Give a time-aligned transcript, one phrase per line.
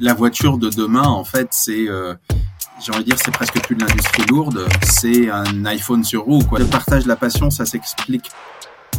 [0.00, 1.86] la voiture de demain, en fait, c'est
[2.84, 6.42] j'ai envie de dire, c'est presque plus de l'industrie lourde, c'est un iPhone sur roue.
[6.44, 6.58] Quoi.
[6.58, 8.30] Le partage de la passion, ça s'explique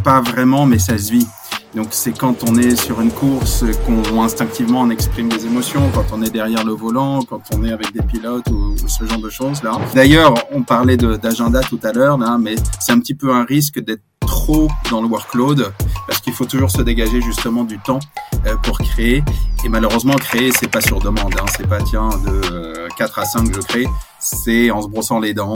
[0.04, 1.28] pas vraiment, mais ça se vit.
[1.76, 6.06] Donc c'est quand on est sur une course qu'on instinctivement on exprime des émotions, quand
[6.14, 9.30] on est derrière le volant, quand on est avec des pilotes ou, ce genre de
[9.30, 9.78] choses là.
[9.94, 13.80] D'ailleurs, on parlait d'agenda tout à l'heure là, mais c'est un petit peu un risque
[13.80, 14.02] d'être
[14.48, 15.74] trop dans le workload
[16.08, 18.00] parce qu'il faut toujours se dégager justement du temps
[18.46, 19.22] euh, pour créer.
[19.66, 21.34] Et malheureusement, créer c'est pas sur demande.
[21.38, 21.46] Hein.
[21.58, 23.86] C'est pas tiens de 4 euh, à 5 je crée.
[24.20, 25.56] C'est en se brossant les dents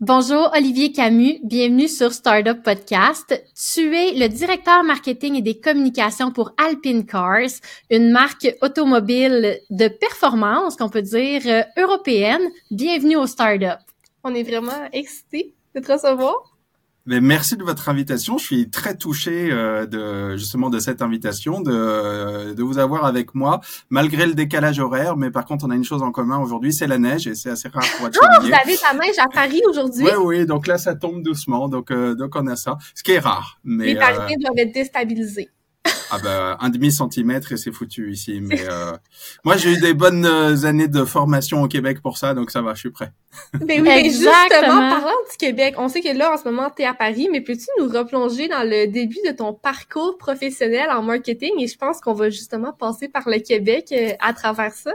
[0.00, 3.42] Bonjour Olivier Camus, bienvenue sur Startup Podcast.
[3.54, 9.88] Tu es le directeur marketing et des communications pour Alpine Cars, une marque automobile de
[9.88, 12.42] performance, qu'on peut dire euh, européenne.
[12.70, 13.78] Bienvenue au Startup.
[14.22, 16.53] On est vraiment excités de te recevoir.
[17.06, 18.38] Mais merci de votre invitation.
[18.38, 23.34] Je suis très touché euh, de justement de cette invitation, de, de vous avoir avec
[23.34, 25.16] moi, malgré le décalage horaire.
[25.16, 27.50] Mais par contre, on a une chose en commun aujourd'hui, c'est la neige et c'est
[27.50, 30.04] assez rare pour être Oh, vous avez la neige à Paris aujourd'hui?
[30.04, 30.46] Oui, oui.
[30.46, 31.68] Donc là, ça tombe doucement.
[31.68, 33.58] Donc euh, donc on a ça, ce qui est rare.
[33.64, 35.50] Mais les Parisiens doivent être déstabilisés.
[36.10, 38.40] Ah ben un demi centimètre et c'est foutu ici.
[38.40, 38.92] Mais euh,
[39.44, 42.62] moi j'ai eu des bonnes euh, années de formation au Québec pour ça, donc ça
[42.62, 43.12] va, je suis prêt.
[43.54, 46.82] Ben oui, mais justement, parlant du Québec, on sait que là en ce moment tu
[46.82, 51.02] es à Paris, mais peux-tu nous replonger dans le début de ton parcours professionnel en
[51.02, 51.52] marketing?
[51.58, 54.92] Et je pense qu'on va justement passer par le Québec euh, à travers ça.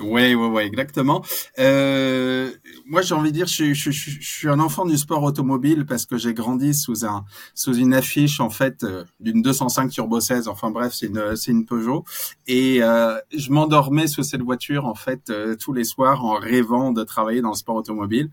[0.00, 1.24] Oui, oui, oui, exactement.
[1.58, 2.50] Euh,
[2.84, 6.04] moi, j'ai envie de dire, je, je, je, suis un enfant du sport automobile parce
[6.04, 10.48] que j'ai grandi sous un sous une affiche en fait euh, d'une 205 Turbo 16.
[10.48, 12.04] Enfin bref, c'est une c'est une Peugeot
[12.46, 16.92] et euh, je m'endormais sous cette voiture en fait euh, tous les soirs en rêvant
[16.92, 18.30] de travailler dans le sport automobile.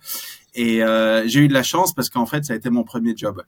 [0.56, 3.16] Et euh, j'ai eu de la chance parce qu'en fait, ça a été mon premier
[3.16, 3.44] job.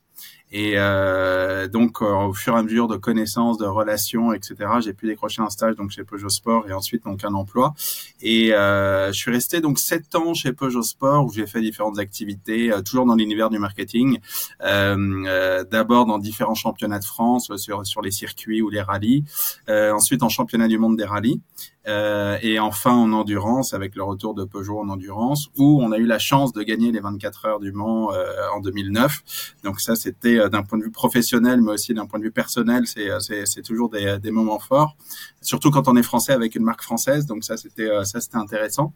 [0.52, 4.94] Et euh, donc, euh, au fur et à mesure de connaissances, de relations, etc., j'ai
[4.94, 7.73] pu décrocher un stage donc chez Peugeot Sport et ensuite donc un emploi.
[8.22, 12.00] Et euh, je suis resté donc sept ans chez Peugeot Sport où j'ai fait différentes
[12.00, 14.20] activités, euh, toujours dans l'univers du marketing.
[14.61, 19.26] D'abord dans différents championnats de France sur sur les circuits ou les rallyes.
[19.67, 21.42] ensuite en championnat du monde des rallyes.
[21.88, 25.98] Euh, et enfin en endurance avec le retour de Peugeot en endurance où on a
[25.98, 28.26] eu la chance de gagner les 24 heures du Mans euh,
[28.56, 29.54] en 2009.
[29.64, 32.32] Donc ça c'était euh, d'un point de vue professionnel mais aussi d'un point de vue
[32.32, 34.96] personnel c'est c'est toujours des, des moments forts
[35.42, 38.94] surtout quand on est français avec une marque française donc ça c'était ça c'était intéressant.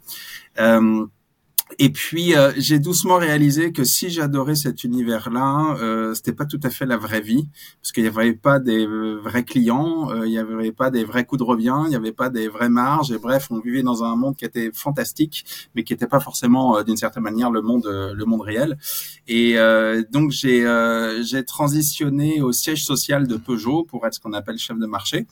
[0.60, 1.06] Euh,
[1.78, 6.60] et puis euh, j'ai doucement réalisé que si j'adorais cet univers-là, euh, c'était pas tout
[6.64, 7.48] à fait la vraie vie,
[7.82, 11.26] parce qu'il n'y avait pas des vrais clients, euh, il n'y avait pas des vrais
[11.26, 13.12] coups de revient, il n'y avait pas des vraies marges.
[13.12, 16.78] Et bref, on vivait dans un monde qui était fantastique, mais qui n'était pas forcément
[16.78, 18.78] euh, d'une certaine manière le monde le monde réel.
[19.28, 19.56] Et
[20.12, 20.60] donc j'ai
[21.22, 25.28] j'ai transitionné au siège social de Peugeot pour être ce qu'on appelle chef de marché.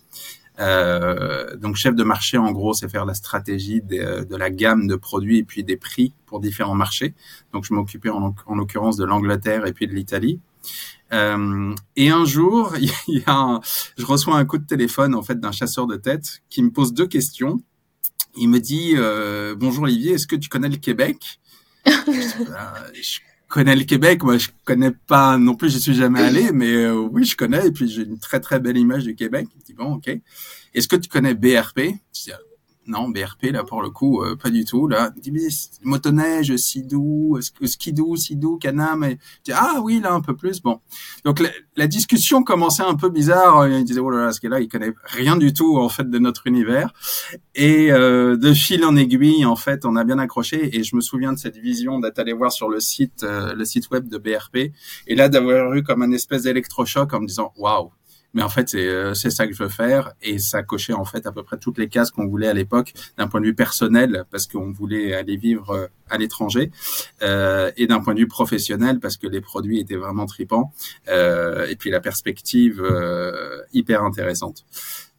[0.60, 4.88] Euh, donc chef de marché, en gros, c'est faire la stratégie de, de, la gamme
[4.88, 7.14] de produits et puis des prix pour différents marchés.
[7.54, 10.40] Donc je m'occupais en, en l'occurrence de l'Angleterre et puis de l'Italie.
[11.14, 12.74] Euh, et un jour,
[13.08, 13.62] il y a un,
[13.98, 16.94] je reçois un coup de téléphone en fait d'un chasseur de tête qui me pose
[16.94, 17.62] deux questions.
[18.36, 21.40] Il me dit euh, bonjour Olivier, est-ce que tu connais le Québec?
[21.86, 26.74] Je connais le Québec, moi je connais pas non plus, je suis jamais allé, mais
[26.74, 29.48] euh, oui je connais et puis j'ai une très très belle image du Québec.
[29.56, 30.10] Il dit bon ok.
[30.74, 31.80] Est-ce que tu connais BRP
[32.14, 32.32] je dis,
[32.88, 34.88] non, BRP, là, pour le coup, euh, pas du tout.
[34.88, 35.12] Là,
[35.84, 39.04] motoneige, Sidou, Skidou, Sidou, Canam.
[39.04, 39.20] Et,
[39.54, 40.62] ah oui, là, un peu plus.
[40.62, 40.80] Bon.
[41.26, 41.44] Donc,
[41.76, 43.68] la, discussion commençait un peu bizarre.
[43.68, 46.20] Il disait, oh là là, ce gars-là, il connaît rien du tout, en fait, de
[46.20, 46.94] notre univers.
[47.56, 50.78] Et euh, de fil en aiguille, en fait, on a bien accroché.
[50.78, 53.66] Et je me souviens de cette vision d'être allé voir sur le site, euh, le
[53.66, 54.72] site web de BRP.
[55.08, 57.92] Et là, d'avoir eu comme un espèce d'électrochoc en me disant, waouh,
[58.38, 61.06] mais en fait, c'est euh, c'est ça que je veux faire et ça cochait en
[61.06, 63.56] fait à peu près toutes les cases qu'on voulait à l'époque d'un point de vue
[63.56, 66.70] personnel parce qu'on voulait aller vivre euh, à l'étranger
[67.24, 70.72] euh, et d'un point de vue professionnel parce que les produits étaient vraiment tripants
[71.10, 74.66] euh, et puis la perspective euh, hyper intéressante.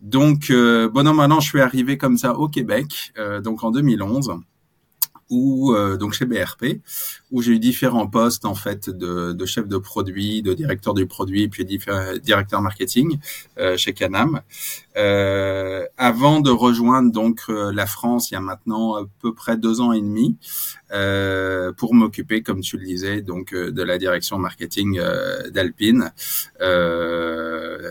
[0.00, 3.12] Donc, euh, bon an, maintenant, je suis arrivé comme ça au Québec,
[3.42, 4.30] donc en 2011
[5.30, 6.80] ou euh, donc chez BRP,
[7.30, 11.06] où j'ai eu différents postes en fait de, de, chef de produit, de directeur du
[11.06, 13.18] produit, puis directeur marketing
[13.58, 14.40] euh, chez Canam.
[14.98, 19.56] Euh, avant de rejoindre donc euh, la France, il y a maintenant à peu près
[19.56, 20.36] deux ans et demi,
[20.92, 25.00] euh, pour m'occuper, comme tu le disais, donc de la direction marketing
[25.50, 26.12] d'Alpine,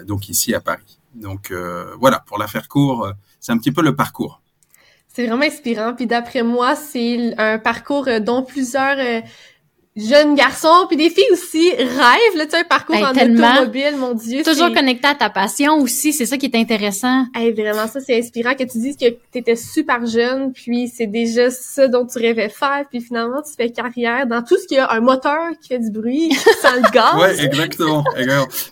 [0.06, 1.00] donc ici à Paris.
[1.16, 1.54] Donc
[2.00, 4.42] voilà, pour la faire court, c'est un petit peu le parcours.
[5.18, 5.96] C'est vraiment inspirant.
[5.96, 9.22] Puis d'après moi, c'est un parcours euh, dont plusieurs euh,
[9.98, 14.14] jeunes garçons puis des filles aussi rêvent là tu sais un parcours en automobile mon
[14.14, 17.26] dieu toujours connecté à ta passion aussi c'est ça qui est intéressant.
[17.34, 21.08] Hey, vraiment ça c'est inspirant que tu dises que tu étais super jeune puis c'est
[21.08, 24.78] déjà ça dont tu rêvais faire puis finalement tu fais carrière dans tout ce qui
[24.78, 27.16] a un moteur qui fait du bruit sent le gaz.
[27.16, 28.04] Ouais exactement,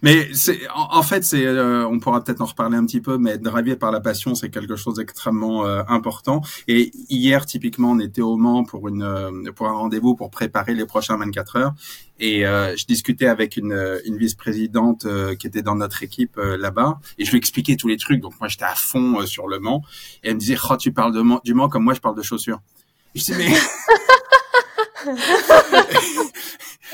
[0.01, 3.37] mais c'est en, fait c'est euh, on pourra peut-être en reparler un petit peu mais
[3.37, 6.41] driver par la passion c'est quelque chose d'extrêmement euh, important.
[6.67, 10.73] Et hier typiquement on était au Mans pour une euh, pour un rendez-vous pour préparer
[10.73, 11.73] les prochains 24 heures.
[12.19, 16.57] Et euh, je discutais avec une, une vice-présidente euh, qui était dans notre équipe euh,
[16.57, 18.21] là-bas, et je lui expliquais tous les trucs.
[18.21, 19.83] Donc moi j'étais à fond sur le Mans,
[20.23, 22.23] et elle me disait "Oh, tu parles de du Mans comme moi je parle de
[22.23, 22.61] chaussures."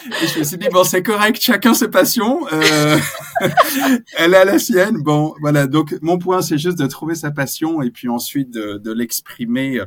[0.03, 2.47] Je me suis dit bon c'est correct, chacun ses passions.
[2.51, 2.97] Euh,
[4.17, 4.97] elle a la sienne.
[5.03, 8.91] Bon voilà donc mon point c'est juste de trouver sa passion et puis ensuite de
[8.91, 9.79] l'exprimer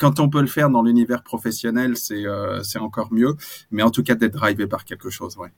[0.00, 3.34] quand on peut le faire dans l'univers professionnel, c'est euh, encore mieux.
[3.70, 5.50] Mais en tout cas, d'être drivé par quelque chose, ouais.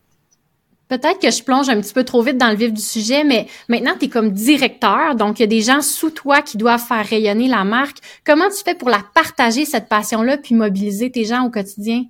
[0.89, 3.47] Peut-être que je plonge un petit peu trop vite dans le vif du sujet, mais
[3.69, 6.85] maintenant, tu es comme directeur, donc il y a des gens sous toi qui doivent
[6.85, 7.97] faire rayonner la marque.
[8.27, 12.05] Comment tu fais pour la partager, cette passion-là, puis mobiliser tes gens au quotidien?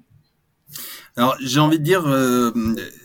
[1.17, 2.53] Alors j'ai envie de dire euh,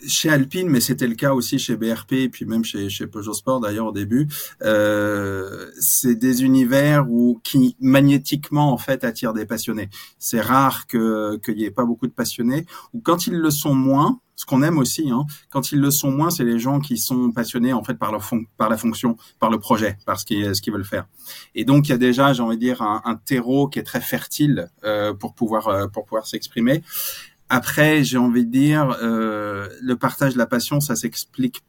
[0.07, 3.33] chez Alpine, mais c'était le cas aussi chez BRP et puis même chez, chez Peugeot
[3.33, 4.29] Sport d'ailleurs au début.
[4.61, 9.89] Euh, c'est des univers où qui magnétiquement en fait attirent des passionnés.
[10.19, 13.75] C'est rare que qu'il y ait pas beaucoup de passionnés ou quand ils le sont
[13.75, 14.19] moins.
[14.39, 17.31] Ce qu'on aime aussi, hein, quand ils le sont moins, c'est les gens qui sont
[17.31, 18.23] passionnés en fait par leur
[18.55, 21.07] par la fonction, par le projet, par ce qu'ils qu'ils veulent faire.
[21.55, 23.83] Et donc il y a déjà, j'ai envie de dire, un, un terreau qui est
[23.83, 26.83] très fertile euh, pour pouvoir euh, pour pouvoir s'exprimer.
[27.49, 31.63] Après, j'ai envie de dire, euh, le partage de la passion, ça s'explique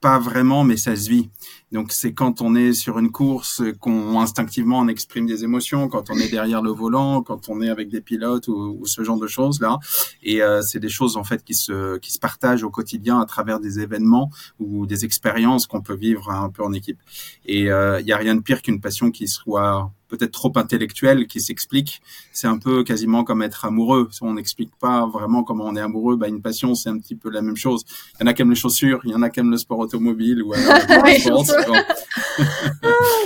[0.00, 1.30] pas vraiment, mais ça se vit.
[1.72, 6.10] Donc c'est quand on est sur une course qu'on instinctivement on exprime des émotions, quand
[6.10, 9.26] on est derrière le volant, quand on est avec des pilotes ou, ce genre de
[9.26, 9.78] choses là.
[10.22, 13.26] Et euh, c'est des choses en fait qui se qui se partagent au quotidien à
[13.26, 14.30] travers des événements
[14.60, 17.00] ou des expériences qu'on peut vivre un peu en équipe.
[17.46, 21.26] Et il euh, y a rien de pire qu'une passion qui soit peut-être trop intellectuelle
[21.26, 22.00] qui s'explique.
[22.32, 24.08] C'est un peu quasiment comme être amoureux.
[24.10, 27.16] Si on n'explique pas vraiment comment on est amoureux, bah, une passion, c'est un petit
[27.16, 27.84] peu la même chose.
[28.14, 29.56] Il y en a qui aiment les chaussures, il y en a qui aiment le
[29.56, 31.55] sport automobile ou alors le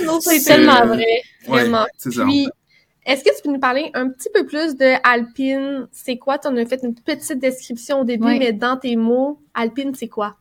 [0.05, 1.23] non, c'est tellement vrai.
[1.47, 1.85] Vraiment.
[1.99, 2.47] Puis,
[3.05, 5.87] est-ce que tu peux nous parler un petit peu plus de Alpine?
[5.91, 6.37] C'est quoi?
[6.37, 10.07] Tu en as fait une petite description au début, mais dans tes mots, Alpine, c'est
[10.07, 10.37] quoi?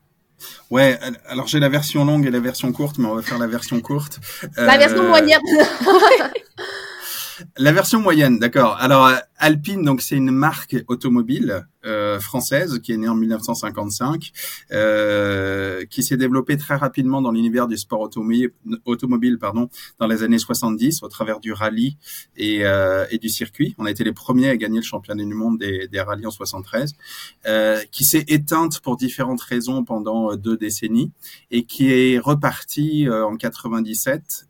[0.71, 3.47] Ouais, alors j'ai la version longue et la version courte, mais on va faire la
[3.47, 4.21] version courte.
[4.57, 5.41] La version euh, moyenne.
[7.59, 8.79] la version moyenne, d'accord.
[8.81, 14.33] Alors Alpine, donc c'est une marque automobile euh, française qui est née en 1955,
[14.73, 18.01] euh, qui s'est développée très rapidement dans l'univers du sport
[18.85, 19.69] automobile, pardon,
[19.99, 21.97] dans les années 70 au travers du rallye
[22.37, 23.75] et, euh, et du circuit.
[23.79, 26.31] On a été les premiers à gagner le championnat du monde des, des rallyes en
[26.31, 26.95] 73,
[27.47, 31.13] euh, qui s'est éteinte pour différentes raisons pendant euh, deux décennies
[31.51, 34.49] et qui est repartie euh, en 97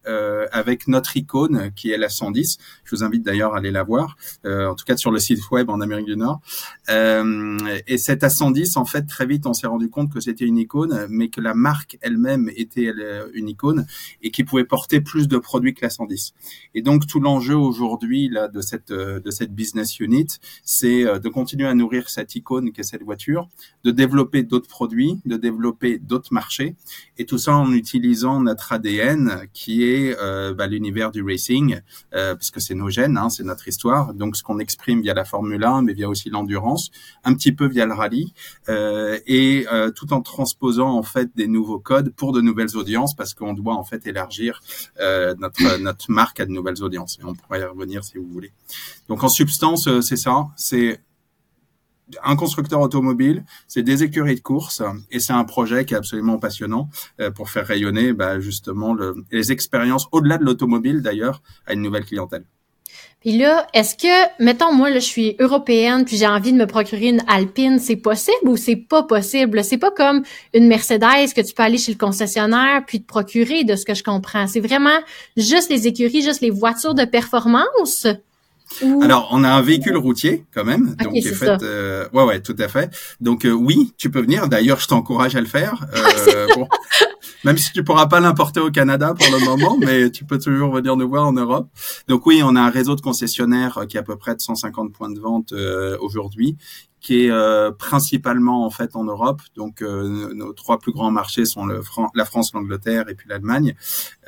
[0.52, 2.58] avec notre icône qui est la 110.
[2.84, 4.16] Je vous invite d'ailleurs à aller la voir.
[4.44, 6.40] en tout cas sur le site web en Amérique du Nord.
[6.88, 10.58] Euh, et cette A110, en fait, très vite, on s'est rendu compte que c'était une
[10.58, 12.92] icône, mais que la marque elle-même était
[13.34, 13.86] une icône
[14.22, 16.34] et qui pouvait porter plus de produits que la 110.
[16.74, 20.26] Et donc tout l'enjeu aujourd'hui là de cette euh, de cette business unit,
[20.64, 23.48] c'est euh, de continuer à nourrir cette icône qu'est cette voiture,
[23.84, 26.76] de développer d'autres produits, de développer d'autres marchés,
[27.18, 30.16] et tout ça en utilisant notre ADN qui est
[30.54, 31.80] bah, l'univers du racing,
[32.10, 34.14] parce que c'est nos gènes, hein, c'est notre histoire.
[34.14, 36.90] Donc ce qu'on exprime via la Formule 1, mais via aussi l'endurance,
[37.40, 38.34] petit peu via le rallye,
[38.68, 43.16] euh, et euh, tout en transposant en fait des nouveaux codes pour de nouvelles audiences,
[43.16, 44.60] parce qu'on doit en fait élargir
[45.00, 47.18] euh, notre notre marque à de nouvelles audiences.
[47.20, 48.52] Et on pourrait y revenir si vous voulez.
[49.08, 51.00] Donc en substance, c'est ça, c'est
[52.24, 54.82] un constructeur automobile, c'est des écuries de course
[55.12, 56.90] et c'est un projet qui est absolument passionnant
[57.36, 62.04] pour faire rayonner bah, justement le, les expériences au-delà de l'automobile d'ailleurs à une nouvelle
[62.04, 62.44] clientèle.
[63.20, 66.66] Puis là, est-ce que, mettons, moi, là, je suis européenne, puis j'ai envie de me
[66.66, 69.62] procurer une Alpine, c'est possible ou c'est pas possible?
[69.62, 70.22] C'est pas comme
[70.54, 73.92] une Mercedes que tu peux aller chez le concessionnaire puis te procurer, de ce que
[73.92, 74.46] je comprends.
[74.46, 74.98] C'est vraiment
[75.36, 78.06] juste les écuries, juste les voitures de performance?
[79.02, 81.62] Alors, on a un véhicule routier quand même, donc qui est fait.
[81.62, 82.90] Euh, ouais, ouais, tout à fait.
[83.20, 84.48] Donc euh, oui, tu peux venir.
[84.48, 85.86] D'ailleurs, je t'encourage à le faire.
[85.94, 86.68] Euh, bon,
[87.44, 90.72] même si tu pourras pas l'importer au Canada pour le moment, mais tu peux toujours
[90.72, 91.68] venir nous voir en Europe.
[92.08, 94.92] Donc oui, on a un réseau de concessionnaires qui a à peu près de 150
[94.92, 95.52] points de vente
[96.00, 96.56] aujourd'hui,
[97.00, 99.40] qui est euh, principalement en fait en Europe.
[99.56, 101.80] Donc euh, nos trois plus grands marchés sont le
[102.14, 103.74] la France, l'Angleterre et puis l'Allemagne.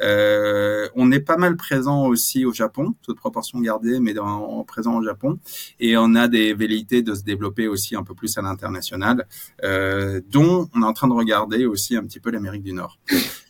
[0.03, 4.97] Euh, on est pas mal présent aussi au Japon, toute proportion gardée, mais dans, présent
[4.97, 5.39] au Japon.
[5.81, 9.27] Et on a des velléités de se développer aussi un peu plus à l'international,
[9.63, 12.99] dont on est en train de regarder aussi un petit peu l'Amérique du Nord.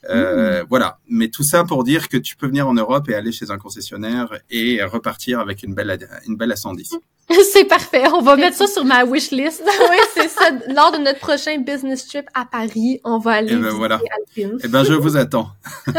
[0.09, 0.99] Euh, Voilà.
[1.09, 3.59] Mais tout ça pour dire que tu peux venir en Europe et aller chez un
[3.59, 6.99] concessionnaire et repartir avec une belle, une belle 110.
[7.53, 8.05] c'est parfait.
[8.13, 9.63] On va mettre ça sur ma wish list.
[9.91, 10.51] oui, c'est ça.
[10.69, 14.01] Lors de notre prochain business trip à Paris, on va aller et eh ben, voilà.
[14.19, 14.59] Alpine.
[14.63, 15.49] Eh ben, je vous attends.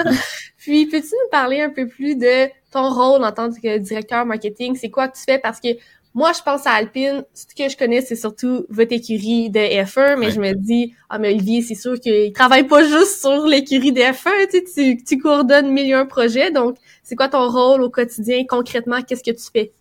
[0.58, 4.78] Puis, peux-tu nous parler un peu plus de ton rôle en tant que directeur marketing?
[4.80, 5.40] C'est quoi que tu fais?
[5.40, 5.70] Parce que
[6.16, 7.24] moi, je pense à Alpine.
[7.34, 11.18] Ce que je connais, c'est surtout votre écurie de F1, mais je me dis, ah,
[11.18, 15.18] mais Olivier, c'est sûr qu'il travaille pas juste sur l'écurie de F1, tu, tu, tu
[15.18, 16.52] coordonnes mille et un projets.
[16.52, 18.44] Donc, c'est quoi ton rôle au quotidien?
[18.48, 19.74] Concrètement, qu'est-ce que tu fais?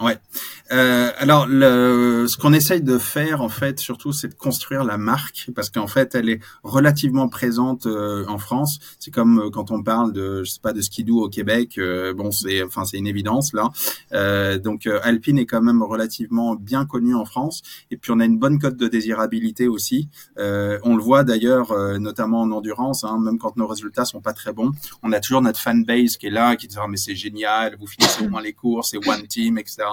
[0.00, 0.18] Ouais.
[0.72, 4.98] Euh, alors, le, ce qu'on essaye de faire, en fait, surtout, c'est de construire la
[4.98, 8.80] marque, parce qu'en fait, elle est relativement présente euh, en France.
[8.98, 11.78] C'est comme euh, quand on parle de, je sais pas, de skidoo au Québec.
[11.78, 13.70] Euh, bon, c'est, enfin, c'est une évidence là.
[14.58, 17.62] donc, Alpine est quand même relativement bien connu en France.
[17.92, 20.08] Et puis, on a une bonne cote de désirabilité aussi.
[20.36, 24.52] on le voit d'ailleurs, notamment en endurance, hein, même quand nos résultats sont pas très
[24.52, 24.72] bons,
[25.02, 27.86] on a toujours notre fanbase qui est là, qui dit ah, mais c'est génial, vous
[27.86, 29.83] finissez au moins les courses, c'est one team, etc.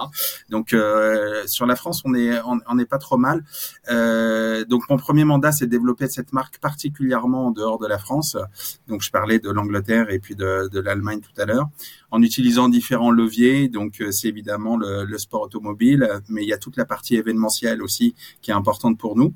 [0.48, 3.44] Donc euh, sur la France, on est on n'est pas trop mal.
[3.90, 7.98] Euh, donc mon premier mandat, c'est de développer cette marque particulièrement en dehors de la
[7.98, 8.36] France.
[8.88, 11.68] Donc je parlais de l'Angleterre et puis de, de l'Allemagne tout à l'heure,
[12.10, 13.68] en utilisant différents leviers.
[13.68, 17.16] Donc euh, c'est évidemment le, le sport automobile, mais il y a toute la partie
[17.16, 19.34] événementielle aussi qui est importante pour nous.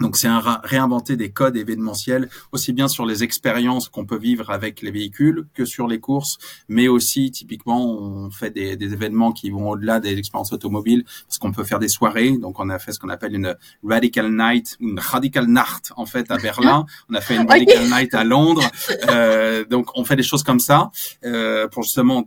[0.00, 4.50] Donc c'est un réinventer des codes événementiels aussi bien sur les expériences qu'on peut vivre
[4.50, 9.32] avec les véhicules que sur les courses, mais aussi typiquement on fait des, des événements
[9.32, 12.32] qui vont au-delà des expériences automobiles parce qu'on peut faire des soirées.
[12.32, 16.30] Donc on a fait ce qu'on appelle une Radical Night, une Radical Nacht en fait
[16.30, 16.86] à Berlin.
[17.10, 18.68] On a fait une Radical Night à Londres.
[19.10, 20.90] Euh, donc on fait des choses comme ça
[21.24, 22.26] euh, pour justement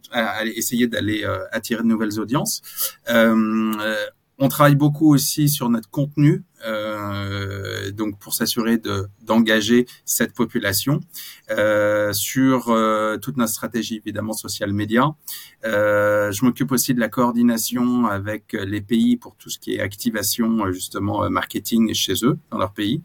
[0.55, 2.62] essayer d'aller euh, attirer de nouvelles audiences.
[3.09, 3.74] Euh,
[4.39, 6.41] on travaille beaucoup aussi sur notre contenu, euh,
[7.93, 11.01] donc pour s'assurer de d'engager cette population
[11.49, 15.15] euh, sur euh, toute notre stratégie évidemment social média.
[15.63, 19.79] Euh, je m'occupe aussi de la coordination avec les pays pour tout ce qui est
[19.79, 23.01] activation justement marketing chez eux dans leur pays.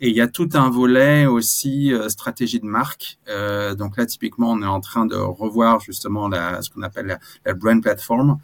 [0.00, 3.18] Et il y a tout un volet aussi stratégie de marque.
[3.78, 7.18] donc là typiquement on est en train de revoir justement la, ce qu'on appelle la,
[7.44, 8.38] la, brand platform,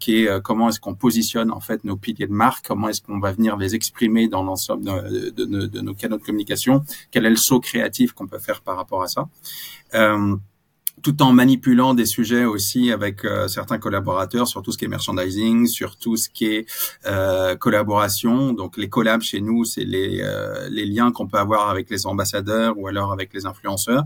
[0.00, 3.20] qui est comment est-ce qu'on positionne en fait nos piliers de marque, comment est-ce qu'on
[3.20, 7.36] va venir les exprimer dans l'ensemble de, de, nos canaux de communication, quel est le
[7.36, 9.28] saut créatif qu'on peut faire par rapport à ça.
[9.94, 10.36] Euh,
[11.02, 14.88] tout en manipulant des sujets aussi avec euh, certains collaborateurs sur tout ce qui est
[14.88, 16.66] merchandising, sur tout ce qui est
[17.06, 18.52] euh, collaboration.
[18.52, 22.06] Donc les collabs chez nous, c'est les, euh, les liens qu'on peut avoir avec les
[22.06, 24.04] ambassadeurs ou alors avec les influenceurs.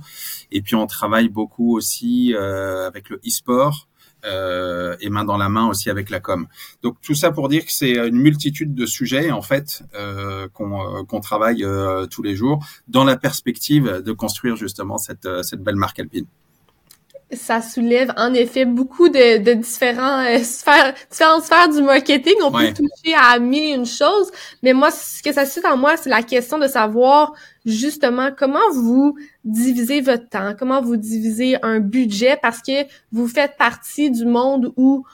[0.51, 3.89] Et puis on travaille beaucoup aussi avec le e-sport
[4.25, 6.47] euh, et main dans la main aussi avec la com.
[6.83, 10.81] Donc tout ça pour dire que c'est une multitude de sujets en fait euh, qu'on
[10.99, 15.63] euh, travaille euh, tous les jours dans la perspective de construire justement cette, euh, cette
[15.63, 16.27] belle marque alpine
[17.33, 22.35] ça soulève en effet beaucoup de, de différents euh, sphères, différentes sphères du marketing.
[22.43, 24.31] On peut toucher à mille une choses,
[24.63, 27.33] mais moi, ce que ça suscite en moi, c'est la question de savoir
[27.65, 33.57] justement comment vous divisez votre temps, comment vous divisez un budget, parce que vous faites
[33.57, 35.05] partie du monde où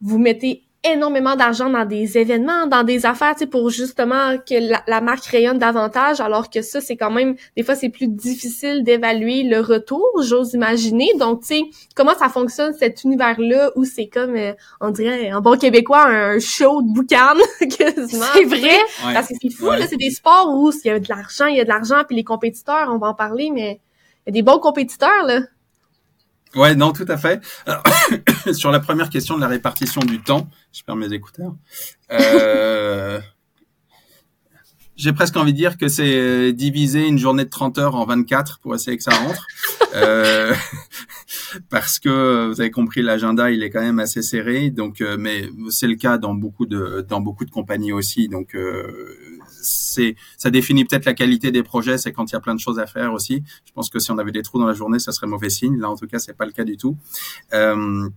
[0.00, 4.54] vous mettez énormément d'argent dans des événements, dans des affaires, tu sais, pour justement que
[4.88, 8.84] la, marque rayonne davantage, alors que ça, c'est quand même, des fois, c'est plus difficile
[8.84, 11.10] d'évaluer le retour, j'ose imaginer.
[11.18, 11.62] Donc, tu sais,
[11.96, 16.38] comment ça fonctionne, cet univers-là, où c'est comme, euh, on dirait, en bon québécois, un
[16.38, 18.78] show de boucan, C'est vrai?
[19.02, 21.56] Parce que c'est fou, là, c'est des sports où il y a de l'argent, il
[21.56, 23.80] y a de l'argent, puis les compétiteurs, on va en parler, mais
[24.26, 25.40] il y a des bons compétiteurs, là.
[26.54, 27.40] Ouais, non, tout à fait.
[28.52, 31.54] sur la première question de la répartition du temps, je perds mes écouteurs.
[32.10, 33.20] Euh,
[34.96, 38.58] j'ai presque envie de dire que c'est diviser une journée de 30 heures en 24
[38.60, 39.46] pour essayer que ça rentre.
[39.94, 40.52] euh,
[41.70, 44.70] parce que vous avez compris, l'agenda il est quand même assez serré.
[44.70, 48.28] Donc, euh, mais c'est le cas dans beaucoup de dans beaucoup de compagnies aussi.
[48.28, 49.27] Donc euh,
[49.62, 52.60] c'est ça définit peut-être la qualité des projets, c'est quand il y a plein de
[52.60, 53.42] choses à faire aussi.
[53.64, 55.78] Je pense que si on avait des trous dans la journée, ça serait mauvais signe.
[55.78, 56.96] Là, en tout cas, c'est pas le cas du tout.
[57.52, 58.08] Euh,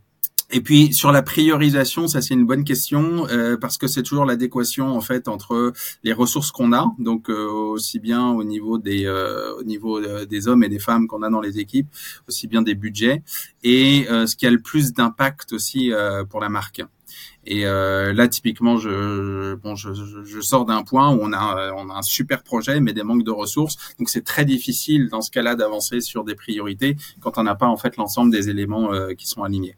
[0.53, 4.25] et puis sur la priorisation, ça c'est une bonne question euh, parce que c'est toujours
[4.25, 5.71] l'adéquation en fait entre
[6.03, 10.47] les ressources qu'on a, donc euh, aussi bien au niveau des euh, au niveau des
[10.47, 11.87] hommes et des femmes qu'on a dans les équipes,
[12.27, 13.23] aussi bien des budgets
[13.63, 15.91] et ce qui a le plus d'impact aussi
[16.29, 16.81] pour la marque.
[17.45, 21.89] Et euh, là, typiquement, je, bon, je, je sors d'un point où on a, on
[21.89, 23.77] a un super projet, mais des manques de ressources.
[23.97, 27.67] Donc, c'est très difficile dans ce cas-là d'avancer sur des priorités quand on n'a pas
[27.67, 29.75] en fait l'ensemble des éléments euh, qui sont alignés.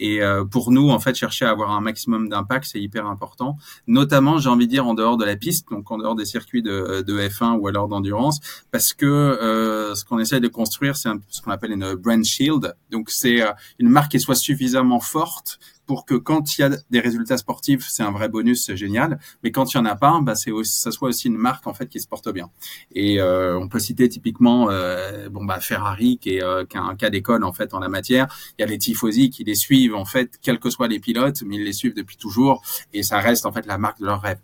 [0.00, 3.58] Et euh, pour nous, en fait, chercher à avoir un maximum d'impact, c'est hyper important.
[3.86, 6.62] Notamment, j'ai envie de dire en dehors de la piste, donc en dehors des circuits
[6.62, 8.40] de, de F1 ou alors d'endurance,
[8.72, 12.74] parce que euh, ce qu'on essaie de construire, c'est ce qu'on appelle une brand shield.
[12.90, 16.70] Donc, c'est euh, une marque qui soit suffisamment forte pour que quand il y a
[16.90, 19.18] des résultats sportifs, c'est un vrai bonus, c'est génial.
[19.42, 21.74] Mais quand il y en a pas, bah c'est ça soit aussi une marque en
[21.74, 22.48] fait qui se porte bien.
[22.94, 26.82] Et euh, on peut citer typiquement euh, bon bah Ferrari qui est, euh, qui a
[26.82, 28.28] un cas d'école en fait en la matière.
[28.56, 31.42] Il y a les tifosi qui les suivent en fait, quels que soient les pilotes,
[31.42, 34.20] mais ils les suivent depuis toujours et ça reste en fait la marque de leur
[34.20, 34.38] rêve.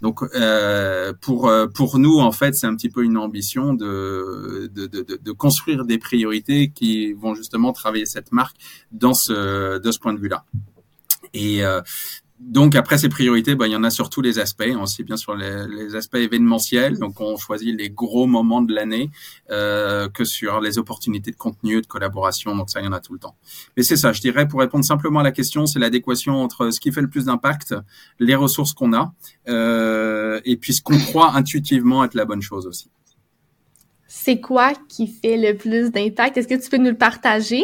[0.00, 4.70] Donc euh, pour euh, pour nous en fait c'est un petit peu une ambition de
[4.72, 8.56] de, de construire des priorités qui vont justement travailler cette marque
[8.92, 10.44] dans ce de ce point de vue là.
[11.34, 11.80] Et euh,
[12.40, 15.18] donc après ces priorités, bah, il y en a sur tous les aspects, aussi bien
[15.18, 19.10] sur les, les, aspects événementiels, donc on choisit les gros moments de l'année,
[19.50, 23.00] euh, que sur les opportunités de contenu, de collaboration, donc ça il y en a
[23.00, 23.36] tout le temps.
[23.76, 26.80] Mais c'est ça, je dirais pour répondre simplement à la question, c'est l'adéquation entre ce
[26.80, 27.74] qui fait le plus d'impact,
[28.18, 29.12] les ressources qu'on a,
[29.48, 32.90] euh, et puis ce qu'on croit intuitivement être la bonne chose aussi.
[34.06, 36.38] C'est quoi qui fait le plus d'impact?
[36.38, 37.62] Est-ce que tu peux nous le partager?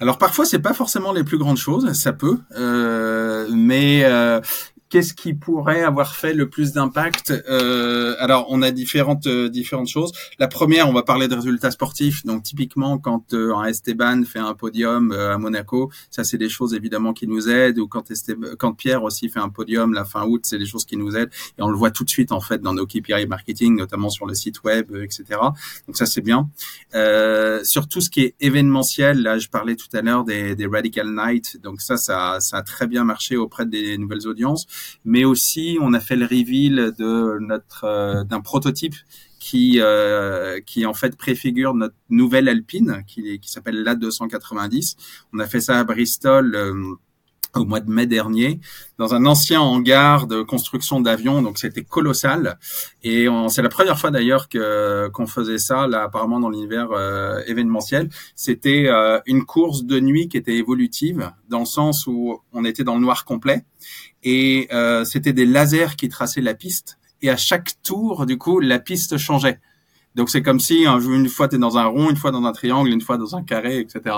[0.00, 4.40] Alors parfois c'est pas forcément les plus grandes choses, ça peut, euh, mais euh,
[4.88, 9.88] qu'est-ce qui pourrait avoir fait le plus d'impact euh, Alors, on a différentes euh, différentes
[9.88, 10.12] choses.
[10.38, 12.24] La première, on va parler de résultats sportifs.
[12.24, 16.48] Donc, typiquement, quand euh, un Esteban fait un podium euh, à Monaco, ça, c'est des
[16.48, 17.78] choses évidemment qui nous aident.
[17.78, 20.84] Ou quand Esteban, quand Pierre aussi fait un podium la fin août, c'est des choses
[20.84, 21.30] qui nous aident.
[21.58, 24.26] Et on le voit tout de suite en fait dans nos KPI marketing, notamment sur
[24.26, 25.24] le site web, etc.
[25.86, 26.48] Donc ça, c'est bien.
[27.64, 31.08] sur tout ce qui est événementiel, là, je parlais tout à l'heure des, des Radical
[31.14, 31.60] Night.
[31.62, 34.66] Donc ça, ça, ça a très bien marché auprès des nouvelles audiences
[35.04, 38.94] mais aussi on a fait le reveal de notre euh, d'un prototype
[39.38, 44.96] qui euh, qui en fait préfigure notre nouvelle Alpine qui, qui s'appelle la 290.
[45.32, 46.94] On a fait ça à Bristol euh,
[47.58, 48.60] au mois de mai dernier
[48.98, 51.42] dans un ancien hangar de construction d'avions.
[51.42, 52.58] Donc c'était colossal.
[53.02, 57.42] Et c'est la première fois d'ailleurs que qu'on faisait ça là apparemment dans l'univers euh,
[57.46, 58.08] événementiel.
[58.34, 62.84] C'était euh, une course de nuit qui était évolutive dans le sens où on était
[62.84, 63.64] dans le noir complet.
[64.22, 66.98] Et euh, c'était des lasers qui traçaient la piste.
[67.22, 69.60] Et à chaque tour du coup la piste changeait
[70.14, 72.52] donc c'est comme si une fois tu es dans un rond, une fois dans un
[72.52, 74.16] triangle, une fois dans un carré, etc.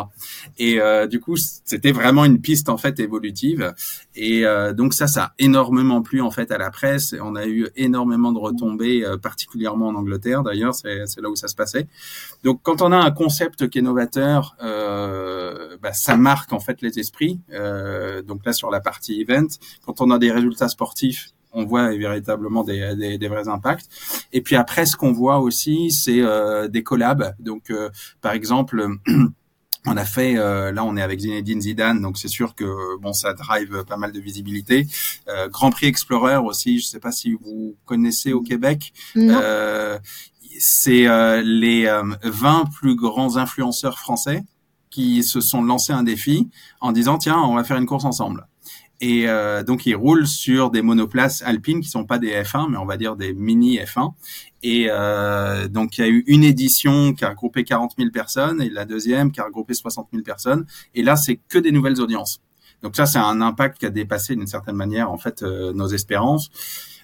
[0.59, 3.75] Et euh, du coup c'était vraiment une piste en fait évolutive.
[4.15, 7.15] Et euh, donc ça, ça a énormément plu en fait à la presse.
[7.21, 11.49] On a eu énormément de retombées, euh, particulièrement en Angleterre d'ailleurs, c'est, là où ça
[11.49, 11.87] se passait.
[12.45, 16.99] Donc quand on a un concept qui est novateur, bah, ça marque en fait les
[16.99, 17.41] esprits.
[18.27, 19.49] donc là sur la partie event,
[19.85, 23.89] quand on a des résultats sportifs on voit véritablement des, des, des, vrais impacts.
[24.33, 27.35] Et puis après, ce qu'on voit aussi, c'est euh, des collabs.
[27.39, 28.87] Donc, euh, par exemple.
[29.87, 33.15] On a fait, euh, là on est avec Zinedine Zidane, donc c'est sûr que bon
[33.15, 34.87] ça drive pas mal de visibilité.
[35.49, 38.93] Grand Prix Explorer aussi, je sais pas si vous connaissez au Québec.
[40.59, 44.45] c'est les 20 plus grands influenceurs français
[44.91, 46.51] qui se sont lancés un défi
[46.83, 48.47] en disant tiens on va faire une course ensemble.
[49.01, 52.77] Et euh, donc, ils roulent sur des monoplaces alpines qui sont pas des F1, mais
[52.77, 54.13] on va dire des mini F1.
[54.63, 58.61] Et euh, donc, il y a eu une édition qui a regroupé 40 000 personnes
[58.61, 60.67] et la deuxième qui a regroupé 60 000 personnes.
[60.95, 62.43] Et là, c'est que des nouvelles audiences.
[62.83, 65.89] Donc ça, c'est un impact qui a dépassé d'une certaine manière en fait euh, nos
[65.89, 66.51] espérances.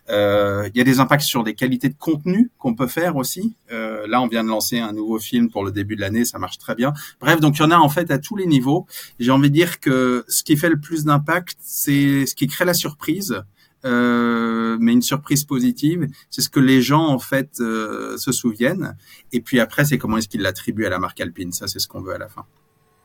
[0.08, 3.54] Euh, il y a des impacts sur des qualités de contenu qu'on peut faire aussi.
[3.72, 6.38] Euh, là, on vient de lancer un nouveau film pour le début de l'année, ça
[6.38, 6.92] marche très bien.
[7.20, 8.86] Bref, donc il y en a en fait à tous les niveaux.
[9.18, 12.64] J'ai envie de dire que ce qui fait le plus d'impact, c'est ce qui crée
[12.64, 13.42] la surprise.
[13.84, 18.96] Euh, mais une surprise positive, c'est ce que les gens en fait euh, se souviennent.
[19.32, 21.52] Et puis après, c'est comment est-ce qu'ils l'attribuent à la marque Alpine.
[21.52, 22.44] Ça, c'est ce qu'on veut à la fin.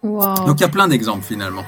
[0.01, 0.45] Wow.
[0.45, 1.65] Donc il y a plein d'exemples finalement.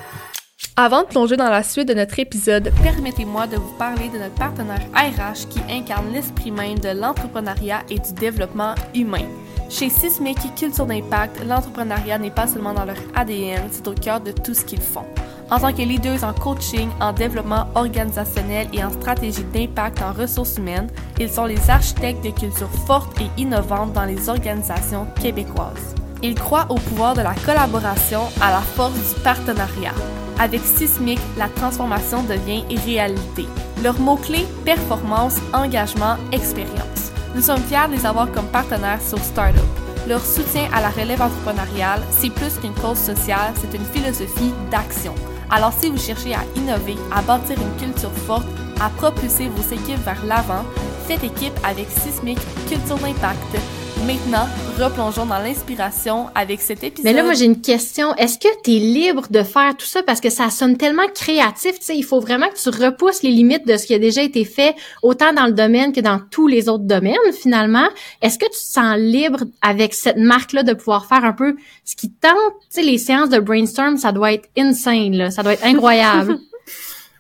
[0.76, 4.34] Avant de plonger dans la suite de notre épisode, permettez-moi de vous parler de notre
[4.34, 9.28] partenaire RH qui incarne l'esprit même de l'entrepreneuriat et du développement humain.
[9.70, 14.32] Chez Sismic Culture d'Impact, l'entrepreneuriat n'est pas seulement dans leur ADN, c'est au cœur de
[14.32, 15.06] tout ce qu'ils font.
[15.52, 20.58] En tant que leaders en coaching, en développement organisationnel et en stratégie d'impact en ressources
[20.58, 25.94] humaines, ils sont les architectes de cultures fortes et innovantes dans les organisations québécoises.
[26.24, 29.94] Ils croient au pouvoir de la collaboration, à la force du partenariat.
[30.40, 33.46] Avec Sismic, la transformation devient réalité.
[33.84, 37.12] Leurs mots-clés, performance, engagement, expérience.
[37.36, 39.62] Nous sommes fiers de les avoir comme partenaires sur Startup.
[40.08, 45.16] Leur soutien à la relève entrepreneuriale, c'est plus qu'une cause sociale, c'est une philosophie d'action.
[45.50, 48.48] Alors si vous cherchez à innover, à bâtir une culture forte,
[48.82, 50.66] à propulser vos équipes vers l'avant,
[51.08, 53.83] faites équipe avec Sismic Culture d'Impact.
[54.06, 57.06] Maintenant, replongeons dans l'inspiration avec cet épisode.
[57.06, 58.14] Mais là, moi, j'ai une question.
[58.16, 60.04] Est-ce que tu es libre de faire tout ça?
[60.04, 61.80] Parce que ça sonne tellement créatif?
[61.80, 64.22] Tu sais, il faut vraiment que tu repousses les limites de ce qui a déjà
[64.22, 67.88] été fait, autant dans le domaine que dans tous les autres domaines, finalement.
[68.22, 71.96] Est-ce que tu te sens libre avec cette marque-là de pouvoir faire un peu ce
[71.96, 72.34] qui tente?
[72.34, 75.32] Tu sais, les séances de brainstorm, ça doit être insane, là.
[75.32, 76.40] Ça doit être incroyable.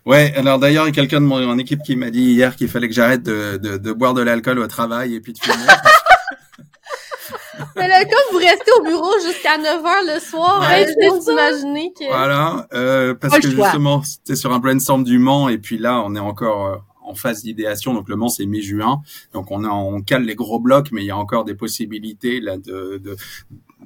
[0.05, 2.67] Ouais, alors d'ailleurs, il y a quelqu'un de mon équipe qui m'a dit hier qu'il
[2.67, 5.55] fallait que j'arrête de, de, de, boire de l'alcool au travail et puis de fumer.
[7.75, 11.93] Mais là, comme vous restez au bureau jusqu'à 9 h le soir, ouais, vous imaginez
[11.97, 12.07] que...
[12.07, 16.15] Voilà, euh, parce que justement, c'était sur un brainstorm du Mans, et puis là, on
[16.15, 17.93] est encore euh, en phase d'idéation.
[17.93, 19.01] Donc le Mans, c'est mi-juin.
[19.33, 22.39] Donc on, a, on cale les gros blocs, mais il y a encore des possibilités
[22.39, 23.15] là de, de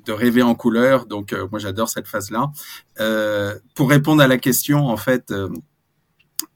[0.06, 1.06] de rêver en couleur.
[1.06, 2.52] Donc euh, moi, j'adore cette phase-là.
[3.00, 5.34] Euh, pour répondre à la question, en fait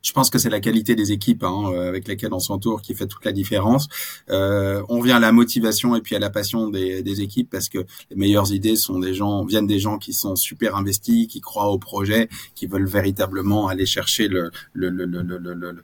[0.02, 2.94] je pense que c'est la qualité des équipes hein, euh, avec lesquelles on s'entoure qui
[2.96, 3.88] fait toute la différence.
[4.30, 7.70] Euh, on vient à la motivation et puis à la passion des, des, équipes parce
[7.70, 11.40] que les meilleures idées sont des gens viennent des gens qui sont super investis, qui
[11.40, 15.84] croient au projet, qui veulent véritablement aller chercher le, le, le, le, le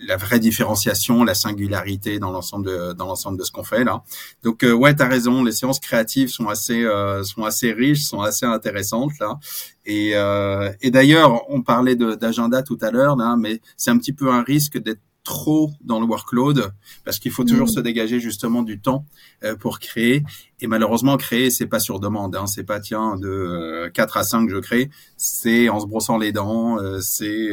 [0.00, 4.02] la vraie différenciation, la singularité dans l'ensemble de dans l'ensemble de ce qu'on fait là.
[4.42, 8.20] Donc euh, ouais, t'as raison, les séances créatives sont assez euh, sont assez riches, sont
[8.20, 9.38] assez intéressantes là.
[9.86, 14.12] Et euh, et d'ailleurs, on parlait d'agenda tout à l'heure là, mais c'est un petit
[14.12, 16.72] peu un risque d'être trop dans le workload
[17.04, 17.72] parce qu'il faut toujours mm.
[17.72, 19.04] se dégager justement du temps
[19.44, 20.24] euh, pour créer.
[20.60, 22.46] Et malheureusement créer c'est pas sur demande hein.
[22.46, 24.88] c'est pas tiens de 4 euh, à 5 je crée.
[25.18, 27.50] C'est en se brossant les dents euh, c'est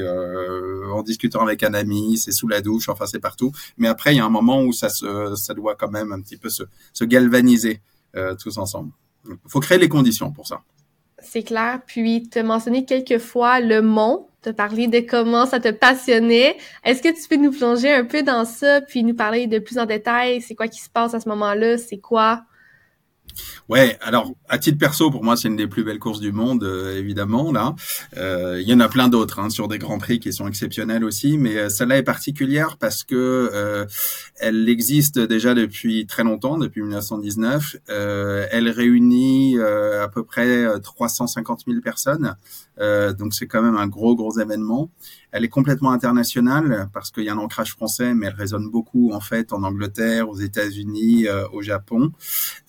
[0.89, 3.51] en discutant avec un ami c'est sous la douche enfin c'est partout.
[3.77, 6.21] Mais après il y a un moment où ça se ça doit quand même un
[6.21, 7.81] petit peu se, se galvaniser
[8.39, 8.91] tous ensemble.
[9.27, 10.61] Il faut créer les conditions pour ça.
[11.19, 11.81] C'est clair.
[11.85, 16.58] Puis te mentionner quelques fois le mont te parler de comment ça te passionnait.
[16.84, 19.79] Est-ce que tu peux nous plonger un peu dans ça, puis nous parler de plus
[19.79, 22.43] en détail, c'est quoi qui se passe à ce moment-là, c'est quoi?
[23.67, 26.63] Ouais, alors à titre perso, pour moi, c'est une des plus belles courses du monde,
[26.63, 27.51] euh, évidemment.
[27.51, 27.75] Là,
[28.17, 31.03] euh, il y en a plein d'autres hein, sur des grands prix qui sont exceptionnels
[31.03, 33.86] aussi, mais euh, celle-là est particulière parce que
[34.39, 37.77] elle existe déjà depuis très longtemps, depuis 1919.
[37.88, 42.36] elle réunit à peu près 350 000 personnes,
[42.77, 44.89] donc c'est quand même un gros gros événement.
[45.31, 49.11] Elle est complètement internationale parce qu'il y a un ancrage français, mais elle résonne beaucoup
[49.11, 52.11] en fait en Angleterre, aux États-Unis, euh, au Japon.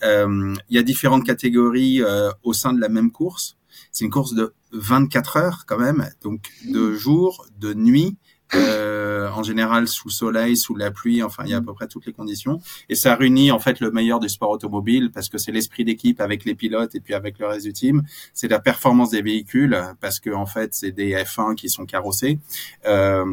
[0.02, 3.56] Euh, il y a différentes catégories euh, au sein de la même course.
[3.92, 8.16] C'est une course de 24 heures quand même, donc de jour, de nuit
[8.54, 11.88] euh, en général sous soleil, sous la pluie, enfin il y a à peu près
[11.88, 12.60] toutes les conditions.
[12.88, 16.20] Et ça réunit en fait le meilleur du sport automobile parce que c'est l'esprit d'équipe
[16.20, 18.02] avec les pilotes et puis avec le reste du team.
[18.34, 22.38] C'est la performance des véhicules parce que en fait c'est des F1 qui sont carrossés.
[22.86, 23.24] Euh,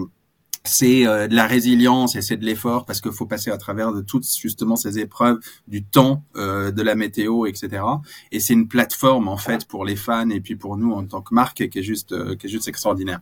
[0.65, 3.91] c'est euh, de la résilience et c'est de l'effort parce qu'il faut passer à travers
[3.91, 7.83] de toutes justement ces épreuves du temps, euh, de la météo, etc.
[8.31, 11.21] Et c'est une plateforme en fait pour les fans et puis pour nous en tant
[11.21, 13.19] que marque qui est juste euh, qui est juste extraordinaire.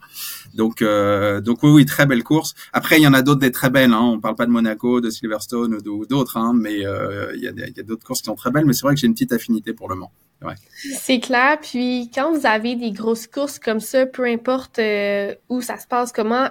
[0.54, 2.54] Donc donc oui oui très belle course.
[2.74, 3.94] Après il y en a d'autres des très belles.
[3.94, 4.02] Hein.
[4.02, 8.06] On parle pas de Monaco, de Silverstone ou d'autres, hein, mais il y a, d'autres
[8.06, 8.66] courses qui sont très belles.
[8.66, 10.12] Mais c'est vrai que j'ai une petite affinité pour le Mans.
[10.44, 10.56] Ouais.
[10.98, 11.60] C'est clair.
[11.60, 14.80] Puis quand vous avez des grosses courses comme ça, peu importe
[15.50, 16.50] où ça se passe, comment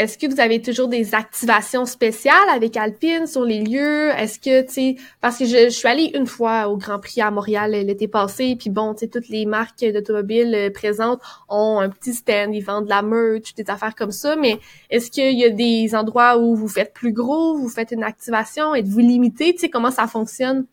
[0.00, 4.08] est-ce que vous avez toujours des activations spéciales avec Alpine sur les lieux?
[4.16, 7.30] Est-ce que, tu sais, parce que je, suis allée une fois au Grand Prix à
[7.30, 11.90] Montréal l'été passé, puis bon, tu sais, toutes les marques d'automobiles euh, présentes ont un
[11.90, 14.58] petit stand, ils vendent de la merch, des affaires comme ça, mais
[14.88, 18.74] est-ce qu'il y a des endroits où vous faites plus gros, vous faites une activation,
[18.74, 20.64] êtes-vous limité, tu sais, comment ça fonctionne?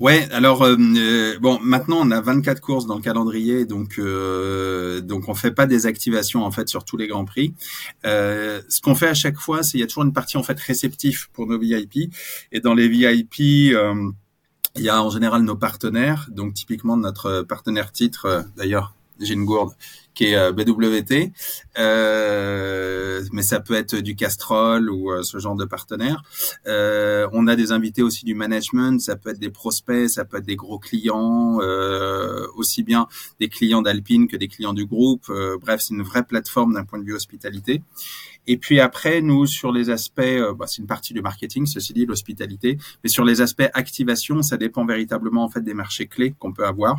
[0.00, 5.00] Ouais, alors euh, euh, bon, maintenant on a 24 courses dans le calendrier, donc euh,
[5.00, 7.54] donc on fait pas des activations en fait sur tous les grands prix.
[8.04, 10.42] Euh, ce qu'on fait à chaque fois, c'est il y a toujours une partie en
[10.42, 12.12] fait réceptif pour nos VIP,
[12.52, 14.10] et dans les VIP euh,
[14.76, 19.44] il y a en général nos partenaires, donc typiquement notre partenaire titre, d'ailleurs j'ai une
[19.44, 19.72] gourde
[20.18, 21.30] qui est euh, BWT,
[21.78, 26.24] euh, mais ça peut être du Castrol ou euh, ce genre de partenaire.
[26.66, 30.38] Euh, on a des invités aussi du management, ça peut être des prospects, ça peut
[30.38, 31.60] être des gros clients,
[32.56, 33.06] aussi bien
[33.38, 35.30] des clients d'Alpine que des clients du groupe.
[35.60, 37.82] bref, c'est une vraie plateforme d'un point de vue hospitalité.
[38.46, 41.92] Et puis après, nous, sur les aspects, euh, bah, c'est une partie du marketing, ceci
[41.92, 46.34] dit, l'hospitalité, mais sur les aspects activation, ça dépend véritablement en fait des marchés clés
[46.38, 46.96] qu'on peut avoir.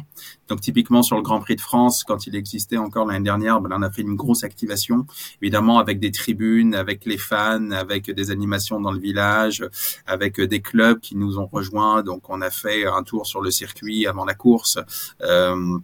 [0.48, 3.76] Donc typiquement sur le Grand Prix de France, quand il existait encore l'année dernière, ben,
[3.76, 5.06] on a fait une grosse activation,
[5.42, 9.66] évidemment avec des tribunes, avec les fans, avec des animations dans le village,
[10.06, 12.04] avec des clubs qui nous ont rejoints.
[12.04, 14.78] Donc on a fait un tour sur le circuit avant la course.
[15.22, 15.80] Euh,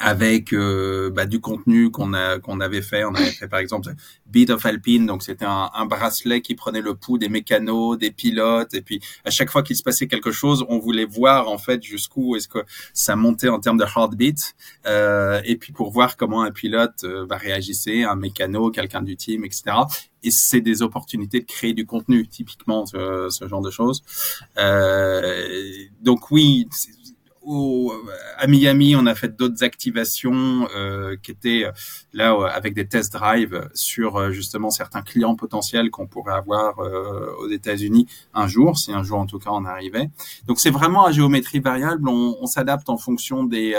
[0.00, 3.04] avec euh, bah, du contenu qu'on a qu'on avait fait.
[3.04, 3.92] On avait fait par exemple
[4.26, 8.10] Beat of Alpine, donc c'était un, un, bracelet qui prenait le pouls des mécanos, des
[8.10, 11.58] pilotes, et puis à chaque fois qu'il se passait quelque chose, on voulait voir en
[11.58, 12.58] fait jusqu'où est-ce que
[12.92, 14.54] ça montait en termes de heartbeat,
[14.86, 19.16] euh, et puis pour voir comment un pilote euh, bah, réagissait, un mécano, quelqu'un du
[19.16, 19.64] team, etc.
[20.22, 24.02] Et c'est des opportunités de créer du contenu, typiquement ce, ce genre de choses.
[24.58, 25.38] Euh,
[26.00, 26.68] donc oui,
[28.38, 31.72] à Miami, on a fait d'autres activations euh, qui étaient euh,
[32.12, 36.78] là euh, avec des test drives sur euh, justement certains clients potentiels qu'on pourrait avoir
[36.78, 40.10] aux États-Unis un jour, si un jour en tout cas on arrivait.
[40.46, 42.08] Donc c'est vraiment à géométrie variable.
[42.08, 43.74] On, on s'adapte en fonction des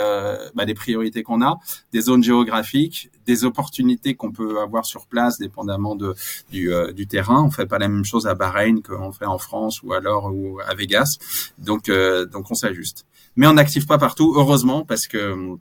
[0.54, 1.58] bah, des priorités qu'on a,
[1.92, 6.14] des zones géographiques, des opportunités qu'on peut avoir sur place, dépendamment de
[6.50, 7.44] du, du terrain.
[7.44, 10.58] On fait pas la même chose à Bahreïn qu'on fait en France ou alors ou
[10.66, 11.18] à Vegas.
[11.58, 11.90] Donc
[12.32, 13.06] donc on s'ajuste
[13.38, 15.56] mais on n'active pas partout, heureusement, parce que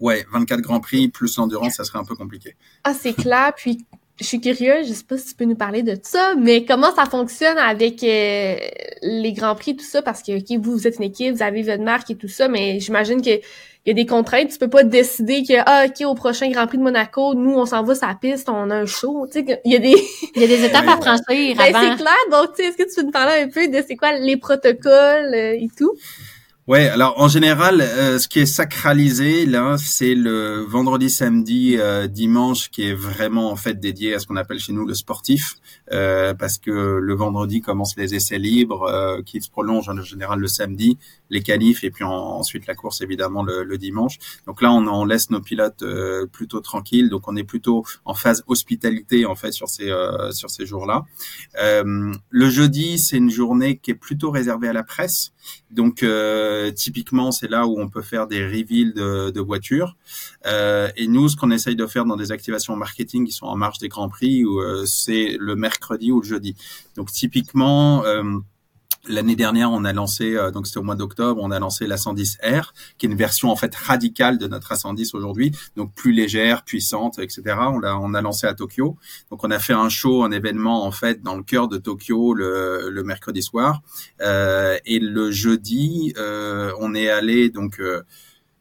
[0.00, 2.56] ouais, 24 grands prix plus l'endurance, ça serait un peu compliqué.
[2.84, 3.54] Ah, c'est clair.
[3.56, 3.86] Puis
[4.20, 6.94] je suis curieuse, je sais pas si tu peux nous parler de ça, mais comment
[6.94, 8.54] ça fonctionne avec euh,
[9.00, 11.62] les grands prix, tout ça, parce que ok, vous, vous êtes une équipe, vous avez
[11.62, 13.40] votre marque et tout ça, mais j'imagine que
[13.86, 14.50] il y a des contraintes.
[14.50, 17.66] Tu peux pas décider que ah ok au prochain Grand Prix de Monaco, nous on
[17.66, 19.26] s'en va sur la piste, on a un show.
[19.26, 19.96] Tu sais, il y a des
[20.34, 22.16] il y a des étapes à franchir ben, C'est clair.
[22.30, 24.36] Donc tu sais, est-ce que tu peux nous parler un peu de c'est quoi les
[24.36, 25.92] protocoles euh, et tout?
[26.70, 32.06] Ouais, alors en général, euh, ce qui est sacralisé là, c'est le vendredi, samedi, euh,
[32.06, 35.56] dimanche, qui est vraiment en fait dédié à ce qu'on appelle chez nous le sportif,
[35.90, 40.46] euh, parce que le vendredi commencent les essais libres, qui se prolongent en général le
[40.46, 40.96] samedi,
[41.28, 44.18] les qualifs et puis ensuite la course évidemment le, le, dimanche.
[44.46, 45.82] Donc là, on, on laisse nos pilotes
[46.30, 49.90] plutôt tranquilles, donc on est plutôt en phase hospitalité en fait sur ces
[50.30, 51.04] sur ces jours-là.
[51.58, 55.32] le jeudi, c'est une journée qui est plutôt réservée à la presse,
[55.70, 59.96] donc euh, typiquement, c'est là où on peut faire des reveals de, de voitures.
[60.46, 63.56] Euh, et nous, ce qu'on essaye de faire dans des activations marketing qui sont en
[63.56, 66.56] marge des grands prix, euh, c'est le mercredi ou le jeudi.
[66.96, 68.02] Donc typiquement,
[69.08, 71.96] L'année dernière, on a lancé, euh, donc c'était au mois d'octobre, on a lancé la
[71.96, 76.64] 110R, qui est une version en fait radicale de notre A110 aujourd'hui, donc plus légère,
[76.64, 77.42] puissante, etc.
[77.72, 78.96] On l'a, on a lancé à Tokyo.
[79.30, 82.34] Donc on a fait un show, un événement en fait dans le cœur de Tokyo
[82.34, 83.80] le, le mercredi soir,
[84.20, 88.02] euh, et le jeudi, euh, on est allé donc euh,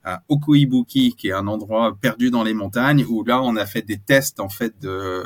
[0.06, 3.82] à Okoibuki, qui est un endroit perdu dans les montagnes, où là on a fait
[3.82, 5.23] des tests en fait de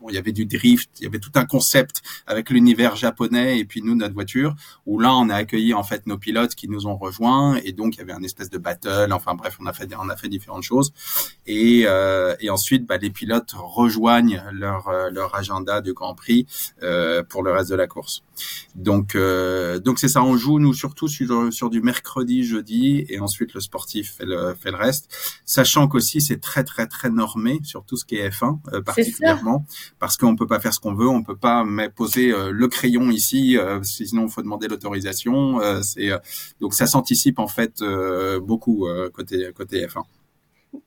[0.00, 3.58] bon, il y avait du drift, il y avait tout un concept avec l'univers japonais
[3.58, 4.54] et puis nous notre voiture
[4.86, 7.96] où là on a accueilli en fait nos pilotes qui nous ont rejoints et donc
[7.96, 9.12] il y avait un espèce de battle.
[9.12, 10.92] Enfin bref, on a fait on a fait différentes choses
[11.46, 16.46] et euh, et ensuite bah, les pilotes rejoignent leur euh, leur agenda du Grand Prix
[16.82, 18.22] euh, pour le reste de la course.
[18.74, 23.18] Donc euh, donc c'est ça, on joue nous surtout sur sur du mercredi, jeudi et
[23.20, 27.60] ensuite le sportif fait le fait le reste, sachant qu'aussi c'est très très très normé
[27.64, 29.66] sur tout ce qui est F1 euh, particulièrement
[29.98, 33.10] parce qu'on peut pas faire ce qu'on veut, on peut pas poser euh, le crayon
[33.10, 35.60] ici, euh, sinon il faut demander l'autorisation.
[35.60, 36.10] Euh, c'est
[36.60, 37.82] donc ça s'anticipe en fait
[38.42, 40.02] beaucoup côté côté F1.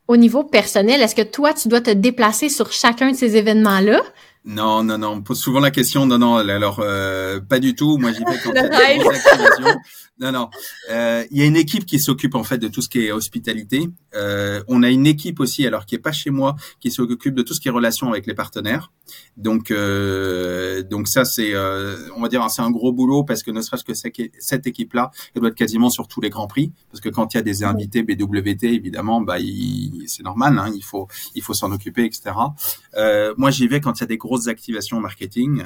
[0.08, 4.02] Au niveau personnel, est-ce que toi tu dois te déplacer sur chacun de ces événements-là?
[4.44, 5.10] Non, non, non.
[5.10, 6.06] On pose souvent la question.
[6.06, 6.38] Non, non.
[6.38, 7.98] Alors, euh, pas du tout.
[7.98, 9.76] Moi, j'y vais quand il y a
[10.22, 10.50] Non, non.
[10.92, 13.12] Euh, il y a une équipe qui s'occupe en fait de tout ce qui est
[13.12, 13.90] hospitalité.
[14.14, 17.42] Euh, on a une équipe aussi, alors qui est pas chez moi, qui s'occupe de
[17.42, 18.92] tout ce qui est relation avec les partenaires.
[19.38, 23.50] Donc, euh, donc ça, c'est, euh, on va dire, c'est un gros boulot parce que
[23.50, 27.02] ne serait-ce que cette équipe-là, elle doit être quasiment sur tous les grands prix, parce
[27.02, 29.38] que quand il y a des invités BWT, évidemment, bah,
[30.06, 30.60] c'est normal.
[30.60, 32.36] Hein, il faut, il faut s'en occuper, etc.
[32.96, 35.64] Euh, moi, j'y vais quand il y a des grosses activations marketing.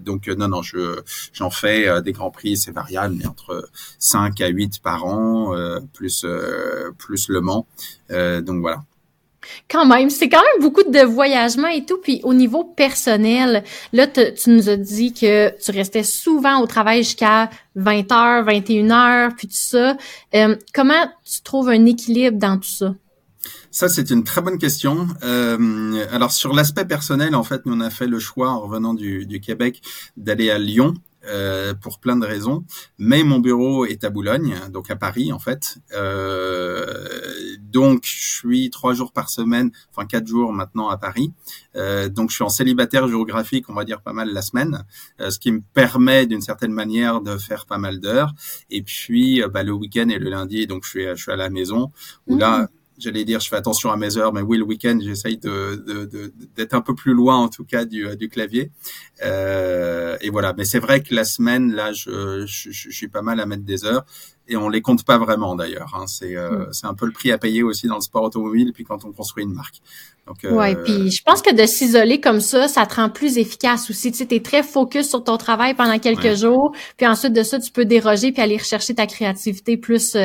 [0.00, 1.00] Donc non, non, je
[1.32, 5.54] j'en fais des grands prix, c'est variable, mais entre 5 à 8 par an,
[5.92, 6.26] plus
[6.98, 7.66] plus Le Mans.
[8.10, 8.82] donc voilà.
[9.68, 11.98] Quand même, c'est quand même beaucoup de voyagement et tout.
[12.02, 17.02] Puis au niveau personnel, là, tu nous as dit que tu restais souvent au travail
[17.02, 19.96] jusqu'à 20h, 21h, puis tout ça.
[20.72, 22.94] comment tu trouves un équilibre dans tout ça?
[23.70, 25.08] Ça, c'est une très bonne question.
[25.22, 28.92] Euh, alors, sur l'aspect personnel, en fait, nous, on a fait le choix, en revenant
[28.92, 29.80] du, du Québec,
[30.18, 30.94] d'aller à Lyon.
[31.24, 32.64] Euh, pour plein de raisons,
[32.98, 35.78] mais mon bureau est à Boulogne, donc à Paris en fait.
[35.94, 41.32] Euh, donc je suis trois jours par semaine, enfin quatre jours maintenant à Paris.
[41.76, 44.84] Euh, donc je suis en célibataire géographique, on va dire pas mal la semaine,
[45.20, 48.34] euh, ce qui me permet d'une certaine manière de faire pas mal d'heures.
[48.70, 51.50] Et puis bah, le week-end et le lundi, donc je suis, je suis à la
[51.50, 51.92] maison
[52.26, 52.68] où là mmh
[53.02, 55.76] j'allais dire, je fais attention à mes heures, mais oui, le week-end, j'essaye de,
[56.56, 58.70] d'être de, un peu plus loin, en tout cas, du, du clavier.
[59.22, 60.54] Euh, et voilà.
[60.56, 63.64] Mais c'est vrai que la semaine, là, je, je, je, suis pas mal à mettre
[63.64, 64.04] des heures
[64.48, 65.94] et on les compte pas vraiment d'ailleurs.
[65.94, 66.06] Hein.
[66.06, 66.72] C'est euh, mm.
[66.72, 69.12] c'est un peu le prix à payer aussi dans le sport automobile, puis quand on
[69.12, 69.76] construit une marque.
[70.26, 73.38] Donc, euh, ouais, puis je pense que de s'isoler comme ça, ça te rend plus
[73.38, 74.12] efficace aussi.
[74.12, 77.58] Tu sais, es très focus sur ton travail pendant quelques jours, puis ensuite de ça,
[77.58, 80.16] tu peux déroger puis aller rechercher ta créativité plus.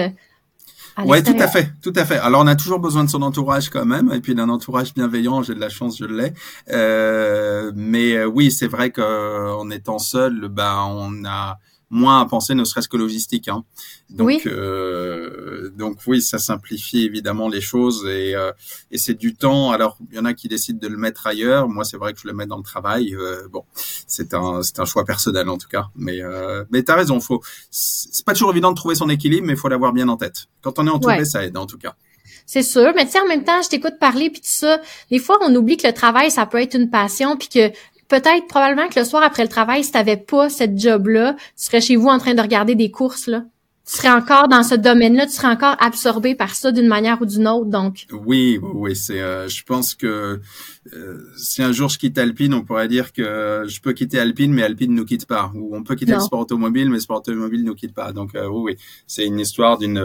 [1.06, 2.18] Oui, tout à fait, tout à fait.
[2.18, 5.44] Alors on a toujours besoin de son entourage quand même, et puis d'un entourage bienveillant.
[5.44, 6.34] J'ai de la chance, je l'ai.
[6.72, 12.54] Euh, mais euh, oui, c'est vrai qu'en étant seul, ben on a moins à penser,
[12.54, 13.48] ne serait-ce que logistique.
[13.48, 13.64] Hein.
[14.10, 14.42] Donc, oui.
[14.46, 18.52] Euh, donc oui, ça simplifie évidemment les choses et, euh,
[18.92, 19.72] et c'est du temps.
[19.72, 21.70] Alors, il y en a qui décident de le mettre ailleurs.
[21.70, 23.16] Moi, c'est vrai que je le mets dans le travail.
[23.16, 25.88] Euh, bon, c'est un, c'est un choix personnel en tout cas.
[25.96, 27.20] Mais, euh, mais t'as raison.
[27.20, 30.18] Faut, c'est pas toujours évident de trouver son équilibre, mais il faut l'avoir bien en
[30.18, 30.48] tête.
[30.62, 31.96] Quand on est entouré, ça aide en tout cas.
[32.46, 34.80] C'est sûr, mais tu sais en même temps, je t'écoute parler puis tout ça.
[35.12, 37.72] Des fois, on oublie que le travail, ça peut être une passion puis que
[38.08, 41.82] peut-être probablement que le soir après le travail, si t'avais pas cette job-là, tu serais
[41.82, 43.44] chez vous en train de regarder des courses là.
[43.86, 47.26] Tu serais encore dans ce domaine-là, tu serais encore absorbé par ça d'une manière ou
[47.26, 48.06] d'une autre, donc.
[48.12, 49.22] Oui, oui, oui c'est.
[49.22, 50.42] Euh, je pense que
[50.94, 54.54] euh, si un jour je quitte Alpine, on pourrait dire que je peux quitter Alpine,
[54.54, 55.52] mais Alpine ne nous quitte pas.
[55.56, 58.12] Ou on peut quitter le sport automobile, mais le sport automobile ne nous quitte pas.
[58.12, 60.00] Donc euh, oui, oui, c'est une histoire d'une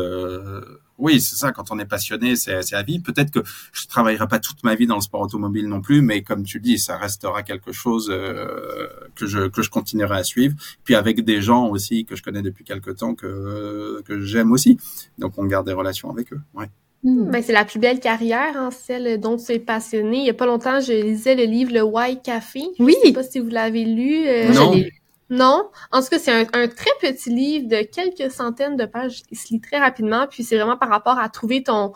[1.03, 1.51] oui, c'est ça.
[1.51, 3.01] Quand on est passionné, c'est à vie.
[3.01, 3.40] Peut-être que
[3.73, 6.61] je travaillerai pas toute ma vie dans le sport automobile non plus, mais comme tu
[6.61, 10.55] dis, ça restera quelque chose euh, que je que je continuerai à suivre.
[10.85, 14.79] Puis avec des gens aussi que je connais depuis quelque temps que que j'aime aussi.
[15.18, 16.40] Donc on garde des relations avec eux.
[16.55, 16.71] Ouais.
[17.05, 17.31] Hmm.
[17.31, 20.19] Ben, c'est la plus belle carrière, hein, celle dont tu es passionné.
[20.19, 22.62] Il y a pas longtemps, je lisais le livre Le Why Café.
[22.79, 22.95] Oui.
[23.03, 24.27] Je sais pas si vous l'avez lu.
[24.29, 24.75] Euh, non.
[25.31, 29.23] Non, en tout cas, c'est un, très petit livre de quelques centaines de pages.
[29.31, 31.95] Il se lit très rapidement, puis c'est vraiment par rapport à trouver ton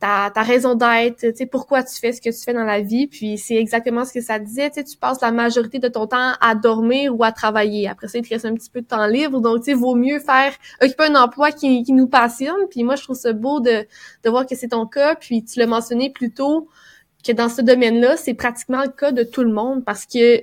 [0.00, 3.36] ta, raison d'être, tu pourquoi tu fais ce que tu fais dans la vie, puis
[3.36, 6.54] c'est exactement ce que ça disait, tu tu passes la majorité de ton temps à
[6.54, 7.86] dormir ou à travailler.
[7.86, 10.18] Après ça, il te reste un petit peu de temps libre, donc, tu vaut mieux
[10.18, 13.86] faire, occuper un emploi qui, qui nous passionne, puis moi, je trouve ça beau de,
[14.24, 16.68] de voir que c'est ton cas, puis tu l'as mentionné plus tôt,
[17.22, 20.40] que dans ce domaine-là, c'est pratiquement le cas de tout le monde, parce que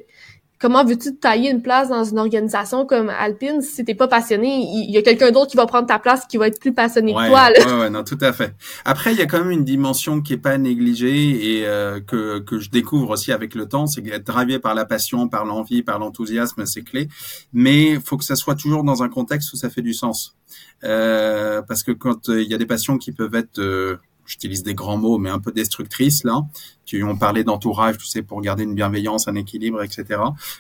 [0.59, 4.47] comment veux-tu te tailler une place dans une organisation comme Alpine si t'es pas passionné?
[4.47, 7.13] Il y a quelqu'un d'autre qui va prendre ta place qui va être plus passionné
[7.13, 7.65] que toi là.
[7.65, 8.53] Ouais, ouais, non, tout à fait.
[8.85, 12.39] Après, il y a quand même une dimension qui est pas négligée et euh, que
[12.39, 15.83] que je découvre aussi avec le temps, c'est être drivé par la passion, par l'envie,
[15.83, 17.07] par l'enthousiasme, c'est clé.
[17.53, 20.37] Mais faut que ça soit toujours dans un contexte où ça fait du sens.
[20.83, 24.61] Euh, parce que quand euh, il y a des passions qui peuvent être euh, j'utilise
[24.61, 26.45] des grands mots, mais un peu destructrices là,
[26.85, 30.05] qui ont parlé d'entourage, tu sais, pour garder une bienveillance, un équilibre, etc.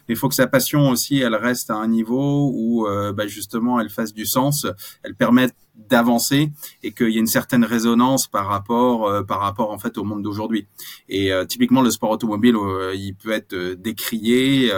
[0.07, 3.27] Mais il faut que sa passion aussi, elle reste à un niveau où, euh, bah,
[3.27, 4.65] justement, elle fasse du sens,
[5.03, 5.53] elle permette
[5.89, 6.51] d'avancer
[6.83, 10.03] et qu'il y ait une certaine résonance par rapport euh, par rapport en fait au
[10.03, 10.67] monde d'aujourd'hui.
[11.09, 12.55] Et euh, typiquement le sport automobile,
[12.93, 14.71] il peut être décrié,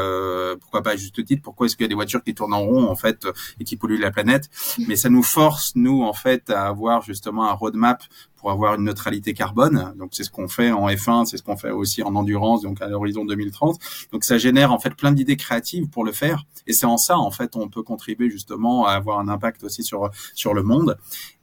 [0.59, 2.61] pourquoi pas à juste titre, pourquoi est-ce qu'il y a des voitures qui tournent en
[2.61, 3.27] rond en fait
[3.59, 4.49] et qui polluent la planète
[4.87, 8.03] Mais ça nous force nous en fait à avoir justement un roadmap
[8.39, 9.93] pour avoir une neutralité carbone.
[9.97, 12.81] Donc c'est ce qu'on fait en F1, c'est ce qu'on fait aussi en endurance, donc
[12.81, 13.77] à l'horizon 2030.
[14.11, 17.17] Donc ça génère en fait plein d'idées créatives pour le faire, et c'est en ça
[17.17, 20.88] en fait on peut contribuer justement à avoir un impact aussi sur sur le monde.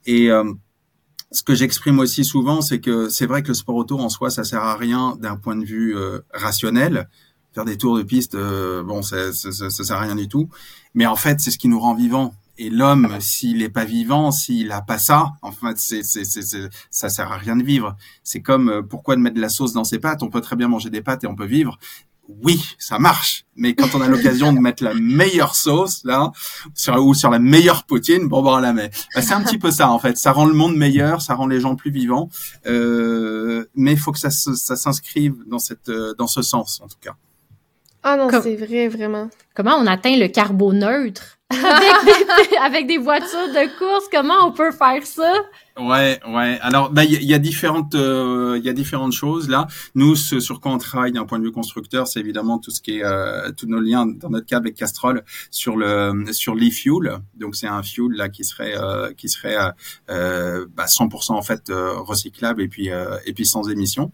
[0.05, 0.53] Et euh,
[1.31, 4.29] ce que j'exprime aussi souvent, c'est que c'est vrai que le sport auto en soi,
[4.29, 7.09] ça sert à rien d'un point de vue euh, rationnel.
[7.53, 10.27] Faire des tours de piste, euh, bon, ça, ça, ça, ça sert à rien du
[10.27, 10.49] tout.
[10.93, 12.33] Mais en fait, c'est ce qui nous rend vivants.
[12.59, 16.69] Et l'homme, s'il n'est pas vivant, s'il a pas ça, en fait, c'est, c'est, c'est,
[16.89, 17.95] ça sert à rien de vivre.
[18.23, 20.23] C'est comme pourquoi de mettre de la sauce dans ses pâtes?
[20.23, 21.77] On peut très bien manger des pâtes et on peut vivre.
[22.43, 23.45] Oui, ça marche.
[23.55, 26.31] Mais quand on a l'occasion de mettre la meilleure sauce là,
[26.75, 28.91] sur, ou sur la meilleure poutine, bon, bon, on la met.
[29.15, 30.17] Bah, c'est un petit peu ça en fait.
[30.17, 32.29] Ça rend le monde meilleur, ça rend les gens plus vivants.
[32.65, 36.87] Euh, mais il faut que ça, ça s'inscrive dans cette, euh, dans ce sens en
[36.87, 37.15] tout cas.
[38.03, 39.29] Ah non, c'est vrai, vraiment.
[39.55, 41.37] Comment on atteint le carboneutre?
[41.49, 45.31] avec, des, avec des voitures de course, comment on peut faire ça?
[45.79, 46.57] Ouais, ouais.
[46.61, 49.67] Alors, bah, il y, a différentes, euh, il y a différentes choses là.
[49.93, 52.81] Nous, ce sur quoi on travaille d'un point de vue constructeur, c'est évidemment tout ce
[52.81, 57.19] qui est euh, tous nos liens dans notre cas avec Castrol sur le sur l'e-fuel.
[57.35, 59.55] Donc, c'est un fuel là qui serait euh, qui serait
[60.09, 62.89] euh, bah, 100% en fait recyclable et puis
[63.25, 64.11] et puis sans émission.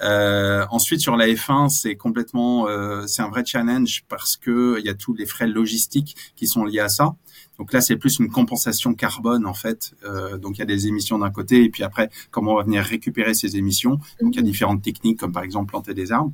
[0.00, 2.66] ensuite, sur la F1, c'est complètement,
[3.06, 6.64] c'est un vrai challenge parce que il y a tous les frais logistiques qui sont
[6.64, 7.14] liés à ça.
[7.58, 9.94] Donc là, c'est plus une compensation carbone en fait.
[10.04, 12.64] Euh, donc il y a des émissions d'un côté et puis après, comment on va
[12.64, 13.98] venir récupérer ces émissions.
[14.20, 14.46] Donc il y a mhm.
[14.46, 16.32] différentes techniques comme par exemple planter des arbres.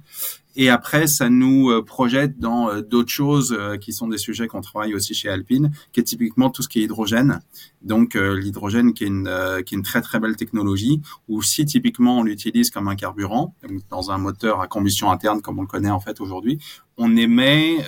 [0.56, 4.60] Et après, ça nous euh, projette dans euh, d'autres choses qui sont des sujets qu'on
[4.60, 7.40] travaille aussi chez Alpine, qui est typiquement tout ce qui est hydrogène.
[7.82, 9.30] Donc l'hydrogène qui est une
[9.64, 13.54] qui est une très très belle technologie où si typiquement on l'utilise comme un carburant
[13.88, 16.58] dans un moteur à combustion interne comme on le connaît en fait aujourd'hui,
[16.98, 17.78] on émet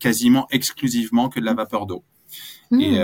[0.00, 2.02] quasiment exclusivement que de la vapeur d'eau.
[2.72, 2.94] Et il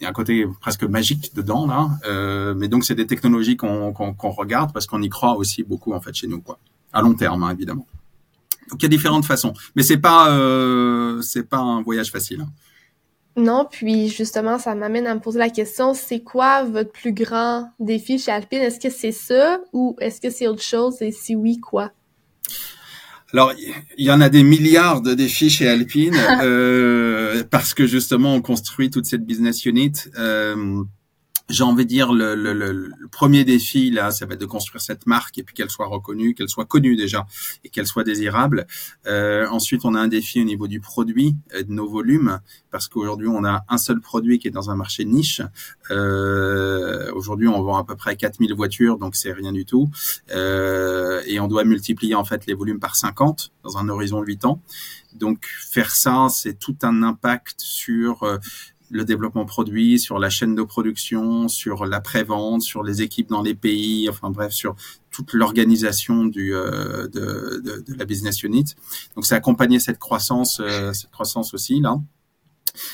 [0.00, 1.88] y a un côté presque magique dedans là.
[2.06, 5.92] Euh, mais donc c'est des technologies qu'on qu'on regarde parce qu'on y croit aussi beaucoup
[5.92, 6.58] en fait chez nous quoi.
[6.92, 7.86] À long terme hein, évidemment.
[8.70, 12.40] Donc il y a différentes façons, mais c'est pas euh, c'est pas un voyage facile.
[12.42, 12.48] Hein.
[13.36, 17.70] Non, puis justement, ça m'amène à me poser la question, c'est quoi votre plus grand
[17.78, 18.58] défi chez Alpine?
[18.58, 21.00] Est-ce que c'est ça ou est-ce que c'est autre chose?
[21.02, 21.92] Et si oui, quoi?
[23.32, 23.52] Alors,
[23.98, 28.40] il y en a des milliards de défis chez Alpine euh, parce que justement, on
[28.40, 29.92] construit toute cette business unit.
[30.18, 30.82] Euh,
[31.48, 34.82] j'ai envie de dire le, le, le, premier défi là, ça va être de construire
[34.82, 37.26] cette marque et puis qu'elle soit reconnue, qu'elle soit connue déjà
[37.64, 38.66] et qu'elle soit désirable.
[39.06, 42.40] Euh, ensuite, on a un défi au niveau du produit, et de nos volumes,
[42.70, 45.40] parce qu'aujourd'hui on a un seul produit qui est dans un marché niche.
[45.90, 49.90] Euh, aujourd'hui, on vend à peu près 4000 voitures, donc c'est rien du tout,
[50.34, 54.26] euh, et on doit multiplier en fait les volumes par 50 dans un horizon de
[54.26, 54.60] 8 ans.
[55.14, 58.38] Donc faire ça, c'est tout un impact sur euh,
[58.90, 63.42] le développement produit, sur la chaîne de production, sur la prévente, sur les équipes dans
[63.42, 64.76] les pays, enfin bref, sur
[65.10, 68.64] toute l'organisation du euh, de, de, de, la business unit.
[69.14, 71.98] Donc c'est accompagner cette croissance, euh, cette croissance aussi là.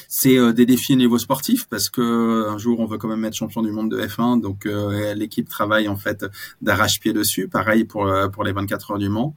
[0.09, 3.25] C'est euh, des défis au niveau sportif parce que un jour on veut quand même
[3.25, 6.25] être champion du monde de F1, donc euh, l'équipe travaille en fait
[6.63, 7.49] d'arrache-pied dessus.
[7.49, 9.35] Pareil pour euh, pour les 24 heures du Mans.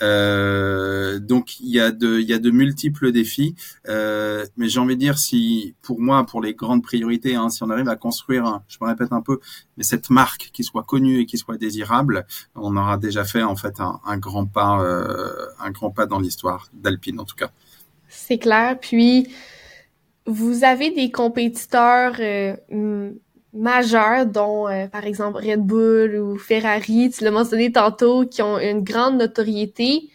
[0.00, 3.54] donc il y a de il y a de multiples défis,
[3.86, 7.70] mais j'ai envie de dire si pour moi pour les grandes priorités, hein, si on
[7.70, 9.40] arrive à construire, je me répète un peu,
[9.76, 13.56] mais cette marque qui soit connue et qui soit désirable, on aura déjà fait en
[13.56, 14.84] fait un, un grand pas
[15.60, 17.50] un grand pas dans l'histoire d'Alpine en tout cas.
[18.08, 18.78] C'est clair.
[18.80, 19.28] Puis
[20.26, 23.12] vous avez des compétiteurs euh,
[23.52, 28.58] majeurs, dont euh, par exemple Red Bull ou Ferrari, tu l'as mentionné tantôt, qui ont
[28.58, 30.10] une grande notoriété.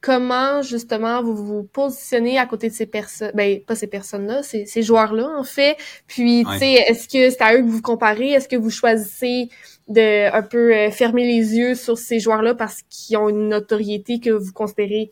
[0.00, 4.64] Comment justement vous vous positionnez à côté de ces personnes, ben pas ces personnes-là, ces,
[4.66, 5.76] ces joueurs-là en fait?
[6.06, 8.30] Puis tu sais, est-ce que c'est à eux que vous comparez?
[8.30, 9.48] Est-ce que vous choisissez
[9.88, 14.20] de un peu euh, fermer les yeux sur ces joueurs-là parce qu'ils ont une notoriété
[14.20, 15.10] que vous considérez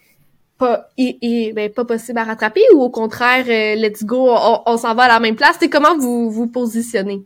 [0.58, 4.94] pas et, ben, pas possible à rattraper ou au contraire euh, let's go on, s'en
[4.94, 5.58] va à la même place?
[5.70, 7.24] Comment vous vous positionnez?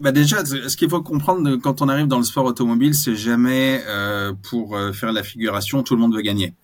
[0.00, 3.80] Bah déjà, ce qu'il faut comprendre quand on arrive dans le sport automobile, c'est jamais
[3.86, 6.54] euh, pour euh, faire la figuration, tout le monde veut gagner.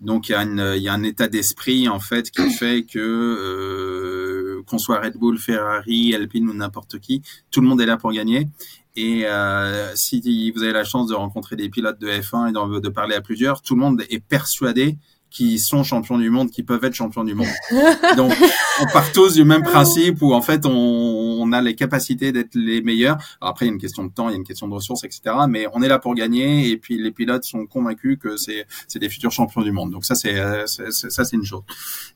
[0.00, 4.78] Donc il y a, y a un état d'esprit en fait qui fait que qu'on
[4.78, 8.48] soit Red Bull, Ferrari, Alpine ou n'importe qui, tout le monde est là pour gagner.
[8.96, 12.88] Et euh, si vous avez la chance de rencontrer des pilotes de F1 et de
[12.88, 14.98] parler à plusieurs, tout le monde est persuadé
[15.34, 17.48] qu'ils sont champions du monde, qui peuvent être champions du monde.
[18.16, 18.32] Donc,
[18.80, 22.54] on part tous du même principe où en fait on, on a les capacités d'être
[22.54, 23.18] les meilleurs.
[23.40, 24.74] Alors après, il y a une question de temps, il y a une question de
[24.74, 25.22] ressources, etc.
[25.48, 29.00] Mais on est là pour gagner et puis les pilotes sont convaincus que c'est c'est
[29.00, 29.90] des futurs champions du monde.
[29.90, 30.36] Donc ça c'est
[30.66, 31.62] ça c'est une chose.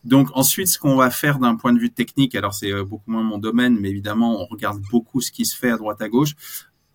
[0.04, 3.10] Donc ensuite, ce qu'on va faire d'un point de vue technique, alors c'est euh, beaucoup
[3.10, 6.08] moins mon domaine, mais évidemment on regarde beaucoup ce qui se fait à droite à
[6.08, 6.34] gauche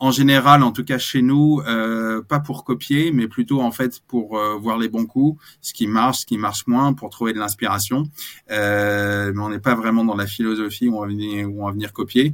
[0.04, 4.02] en général, en tout cas chez nous, euh, pas pour copier, mais plutôt en fait
[4.06, 7.32] pour euh, voir les bons coups, ce qui marche, ce qui marche moins, pour trouver
[7.32, 8.04] de l'inspiration.
[8.52, 12.34] Euh, mais on n'est pas vraiment dans la philosophie où on va venir, copier,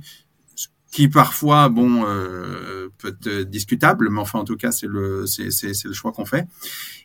[0.92, 2.06] qui parfois, bon,
[2.98, 6.26] peut être discutable, mais enfin en tout cas c'est le c'est c'est le choix qu'on
[6.26, 6.48] fait.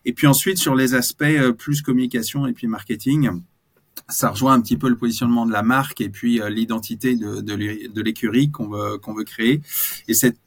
[0.07, 3.43] Et puis ensuite sur les aspects plus communication et puis marketing
[4.09, 8.03] ça rejoint un petit peu le positionnement de la marque et puis l'identité de, de
[8.03, 9.61] l'écurie qu'on veut qu'on veut créer.
[10.09, 10.39] Et cette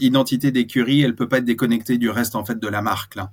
[0.00, 3.32] identité d'écurie, elle peut pas être déconnectée du reste en fait de la marque là.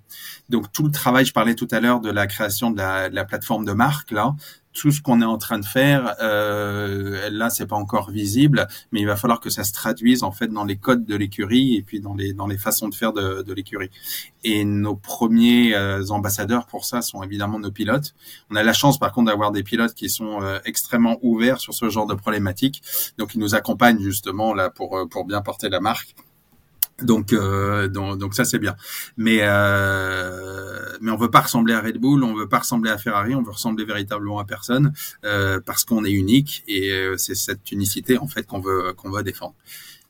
[0.50, 3.16] Donc tout le travail, je parlais tout à l'heure de la création de la, de
[3.16, 4.36] la plateforme de marque là,
[4.78, 9.00] tout ce qu'on est en train de faire, euh, là, c'est pas encore visible, mais
[9.02, 11.82] il va falloir que ça se traduise en fait dans les codes de l'écurie et
[11.82, 13.90] puis dans les dans les façons de faire de, de l'écurie.
[14.44, 18.14] Et nos premiers euh, ambassadeurs pour ça sont évidemment nos pilotes.
[18.52, 21.74] On a la chance par contre d'avoir des pilotes qui sont euh, extrêmement ouverts sur
[21.74, 22.84] ce genre de problématiques,
[23.18, 26.16] donc ils nous accompagnent justement là pour euh, pour bien porter la marque.
[27.04, 28.76] Donc, euh, donc, donc, ça c'est bien.
[29.18, 32.98] Mais euh, mais on veut pas ressembler à Red Bull, on veut pas ressembler à
[32.98, 34.94] Ferrari, on veut ressembler véritablement à personne
[35.24, 39.12] euh, parce qu'on est unique et euh, c'est cette unicité en fait qu'on veut qu'on
[39.12, 39.54] veut défendre.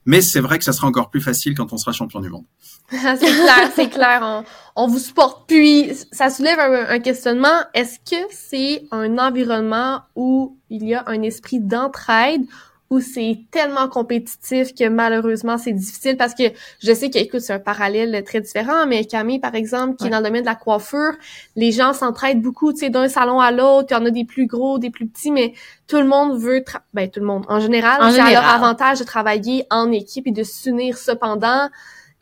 [0.05, 2.45] Mais c'est vrai que ça sera encore plus facile quand on sera champion du monde.
[2.89, 4.19] c'est clair, c'est clair.
[4.23, 4.43] On,
[4.77, 5.45] on, vous supporte.
[5.49, 7.65] Puis, ça soulève un, un questionnement.
[7.73, 12.43] Est-ce que c'est un environnement où il y a un esprit d'entraide
[12.89, 16.43] où c'est tellement compétitif que malheureusement c'est difficile parce que
[16.81, 20.19] je sais qu'écoute c'est un parallèle très différent mais Camille par exemple qui est dans
[20.19, 21.13] le domaine de la coiffure
[21.55, 24.25] les gens s'entraident beaucoup tu sais d'un salon à l'autre il y en a des
[24.25, 25.53] plus gros des plus petits mais
[25.88, 26.63] tout le monde veut
[26.93, 30.31] ben tout le monde en général c'est à leur avantage de travailler en équipe et
[30.31, 30.97] de s'unir.
[30.97, 31.69] Cependant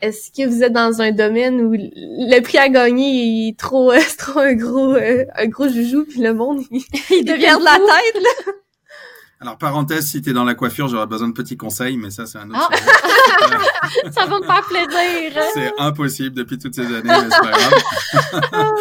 [0.00, 4.40] est-ce que vous êtes dans un domaine où le prix à gagner est trop, trop
[4.40, 8.22] un gros, euh, un gros joujou puis le monde il, il devient de la tête
[8.22, 8.52] là?
[9.40, 12.26] Alors, parenthèse, si tu es dans la coiffure, j'aurais besoin de petits conseils, mais ça,
[12.26, 12.76] c'est un autre ah.
[14.10, 15.42] ça va me faire plaisir.
[15.54, 18.74] C'est impossible depuis toutes ces années, mais c'est pas grave.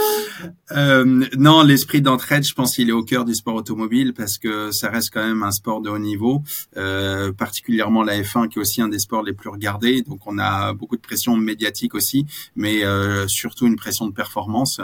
[0.72, 4.72] euh, non, l'esprit d'entraide, je pense qu'il est au cœur du sport automobile parce que
[4.72, 6.41] ça reste quand même un sport de haut niveau,
[6.78, 10.01] euh, particulièrement la F1 qui est aussi un des sports les plus regardés.
[10.01, 12.26] Donc, on a beaucoup de pression médiatique aussi,
[12.56, 14.80] mais euh, surtout une pression de performance.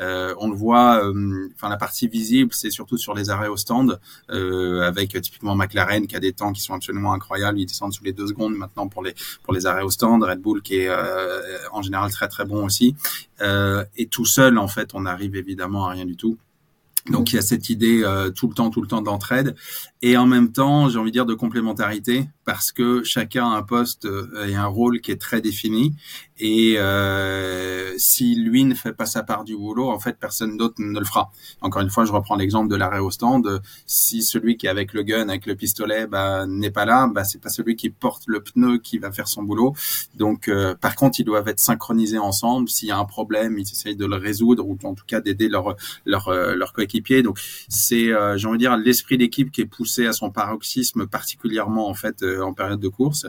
[0.00, 3.56] Euh, on le voit, euh, enfin, la partie visible, c'est surtout sur les arrêts au
[3.56, 3.98] stand,
[4.28, 8.12] avec typiquement McLaren qui a des temps qui sont absolument incroyables, ils descendent sous les
[8.12, 11.40] deux secondes maintenant pour les pour les arrêts au stand, Red Bull qui est euh,
[11.72, 12.94] en général très très bon aussi.
[13.40, 16.38] Euh, et tout seul en fait, on arrive évidemment à rien du tout.
[17.10, 19.54] Donc il y a cette idée euh, tout le temps, tout le temps d'entraide
[20.02, 23.62] et en même temps, j'ai envie de dire de complémentarité parce que chacun a un
[23.62, 24.08] poste
[24.48, 25.94] et un rôle qui est très défini
[26.38, 30.74] et euh, si lui ne fait pas sa part du boulot, en fait, personne d'autre
[30.78, 31.30] ne le fera.
[31.62, 33.62] Encore une fois, je reprends l'exemple de l'arrêt au stand.
[33.86, 37.24] Si celui qui est avec le gun, avec le pistolet, bah, n'est pas là, bah,
[37.24, 39.74] c'est pas celui qui porte le pneu qui va faire son boulot.
[40.14, 42.68] Donc, euh, par contre, ils doivent être synchronisés ensemble.
[42.68, 45.48] S'il y a un problème, ils essayent de le résoudre ou en tout cas d'aider
[45.48, 45.74] leur
[46.04, 47.22] leur euh, leur coéquipier.
[47.22, 51.06] Donc, c'est, euh, j'ai envie de dire, l'esprit d'équipe qui est poussé à son paroxysme,
[51.06, 53.26] particulièrement en fait en période de course.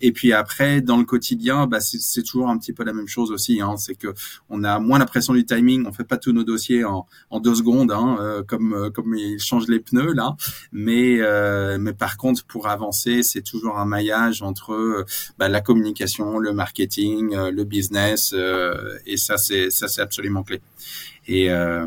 [0.00, 3.30] Et puis après, dans le quotidien, bah, c'est toujours un petit peu la même chose
[3.30, 3.60] aussi.
[3.60, 4.08] Hein, c'est que
[4.48, 5.86] on a moins la pression du timing.
[5.86, 7.06] On fait pas tous nos dossiers en,
[7.40, 10.36] deux secondes, hein, euh, comme euh, comme ils changent les pneus là.
[10.72, 15.04] Mais euh, mais par contre, pour avancer, c'est toujours un maillage entre
[15.38, 18.34] bah, la communication, le marketing, le business,
[19.06, 20.60] et ça c'est absolument clé.
[21.28, 21.86] Et, euh,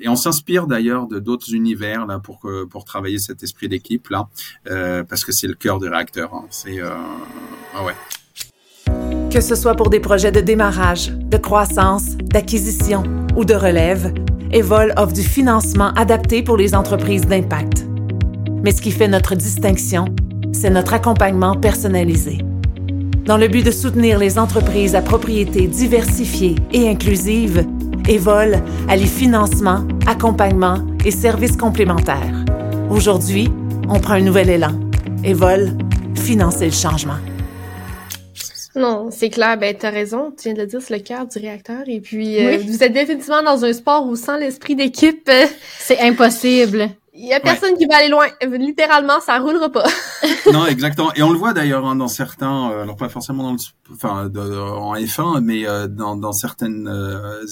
[0.00, 2.40] et, on s'inspire d'ailleurs de d'autres univers là pour
[2.70, 4.28] pour travailler cet esprit d'équipe là,
[4.70, 6.34] euh, parce que c'est le cœur du réacteur.
[6.34, 6.44] Hein.
[6.50, 6.90] C'est euh,
[7.74, 7.94] ah ouais.
[9.30, 13.02] Que ce soit pour des projets de démarrage, de croissance, d'acquisition
[13.34, 14.12] ou de relève,
[14.52, 17.86] Evol offre du financement adapté pour les entreprises d'impact.
[18.62, 20.04] Mais ce qui fait notre distinction,
[20.52, 22.38] c'est notre accompagnement personnalisé.
[23.24, 27.64] Dans le but de soutenir les entreprises à propriété diversifiée et inclusive,
[28.08, 32.44] Evol allie financement, accompagnement et services complémentaires.
[32.90, 33.48] Aujourd'hui,
[33.88, 34.72] on prend un nouvel élan.
[35.24, 35.70] Evol,
[36.16, 37.18] financer le changement.
[38.74, 39.56] Non, c'est clair.
[39.58, 40.32] Ben, t'as raison.
[40.36, 41.82] Tu viens de le dire, c'est le cœur du réacteur.
[41.86, 45.46] Et puis, euh, vous êtes définitivement dans un sport où sans l'esprit d'équipe, euh,
[45.78, 46.88] c'est impossible.
[47.14, 48.26] Il y a personne qui va aller loin.
[48.42, 49.84] Littéralement, ça roulera pas.
[50.52, 51.12] non, exactement.
[51.14, 53.58] Et on le voit d'ailleurs hein, dans certains, euh, alors pas forcément dans le,
[53.92, 56.90] enfin, en F1, mais dans, dans certaines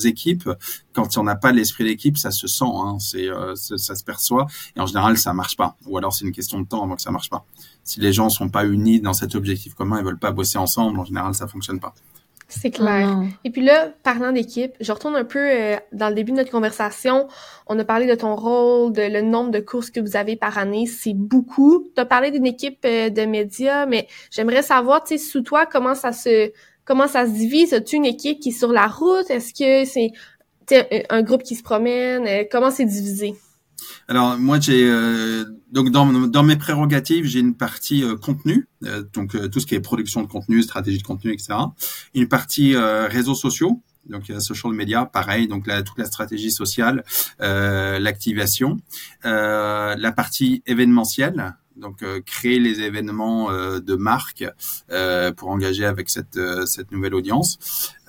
[0.05, 0.49] équipes,
[0.95, 2.65] quand on n'a pas l'esprit d'équipe, ça se sent.
[2.65, 4.47] Hein, c'est, ça se perçoit.
[4.77, 5.77] Et en général, ça marche pas.
[5.87, 7.45] Ou alors, c'est une question de temps avant que ça marche pas
[7.85, 11.01] si les gens sont pas unis dans cet objectif commun, ils veulent pas bosser ensemble,
[11.01, 11.95] en général, ça fonctionne pas.
[12.51, 13.23] C'est clair.
[13.45, 16.51] Et puis là, parlant d'équipe, je retourne un peu euh, dans le début de notre
[16.51, 17.29] conversation.
[17.67, 20.59] On a parlé de ton rôle, de le nombre de courses que vous avez par
[20.59, 21.89] année, c'est beaucoup.
[21.95, 25.65] Tu as parlé d'une équipe euh, de médias, mais j'aimerais savoir, tu sais, sous toi,
[25.65, 26.53] comment ça se
[26.85, 27.73] comment ça se divise?
[27.73, 29.31] As-tu une équipe qui est sur la route?
[29.31, 30.11] Est-ce que c'est
[31.09, 32.27] un groupe qui se promène?
[32.27, 33.35] Euh, comment c'est divisé?
[34.09, 39.05] Alors moi j'ai euh, donc dans, dans mes prérogatives j'ai une partie euh, contenu euh,
[39.13, 41.55] donc tout ce qui est production de contenu, stratégie de contenu, etc.
[42.15, 47.05] Une partie réseaux sociaux donc a social media, pareil, donc toute la stratégie sociale,
[47.39, 48.79] l'activation,
[49.23, 54.45] la partie événementielle, donc euh, créer les événements euh, de marque
[54.91, 57.59] euh, pour engager avec cette cette nouvelle audience.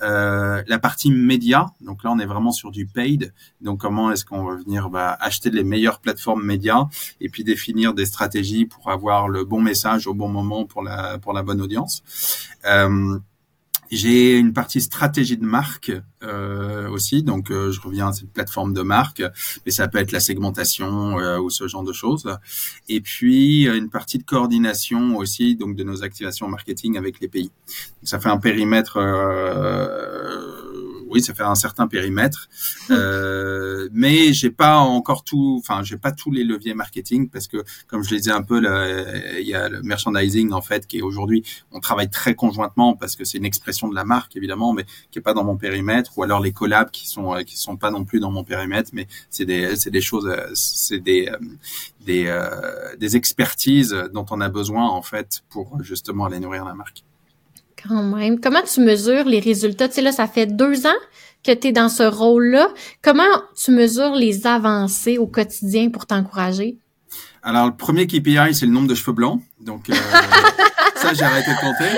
[0.00, 3.32] la partie média, donc là on est vraiment sur du paid.
[3.60, 6.86] Donc comment est-ce qu'on va venir bah, acheter les meilleures plateformes médias
[7.20, 11.18] et puis définir des stratégies pour avoir le bon message au bon moment pour la
[11.18, 12.02] pour la bonne audience.
[13.92, 18.72] J'ai une partie stratégie de marque euh, aussi, donc euh, je reviens à cette plateforme
[18.72, 19.22] de marque,
[19.66, 22.26] mais ça peut être la segmentation euh, ou ce genre de choses.
[22.88, 27.50] Et puis une partie de coordination aussi, donc de nos activations marketing avec les pays.
[27.50, 28.98] Donc, ça fait un périmètre
[31.12, 32.48] oui, ça fait un certain périmètre,
[32.90, 37.58] euh, mais j'ai pas encore tout, enfin, j'ai pas tous les leviers marketing parce que,
[37.86, 38.58] comme je le disais un peu,
[39.38, 43.16] il y a le merchandising en fait qui est aujourd'hui, on travaille très conjointement parce
[43.16, 46.16] que c'est une expression de la marque évidemment, mais qui est pas dans mon périmètre,
[46.16, 49.06] ou alors les collabs qui sont qui sont pas non plus dans mon périmètre, mais
[49.30, 51.30] c'est des c'est des choses, c'est des
[52.06, 52.34] des
[52.98, 57.04] des expertises dont on a besoin en fait pour justement aller nourrir la marque.
[57.88, 58.40] Quand même.
[58.40, 59.88] Comment tu mesures les résultats?
[59.88, 61.00] Tu sais, là, ça fait deux ans
[61.44, 62.68] que tu es dans ce rôle-là.
[63.02, 63.22] Comment
[63.56, 66.78] tu mesures les avancées au quotidien pour t'encourager?
[67.42, 69.42] Alors, le premier KPI, c'est le nombre de cheveux blancs.
[69.60, 69.94] Donc, euh,
[70.96, 71.90] ça, j'ai arrêté de compter.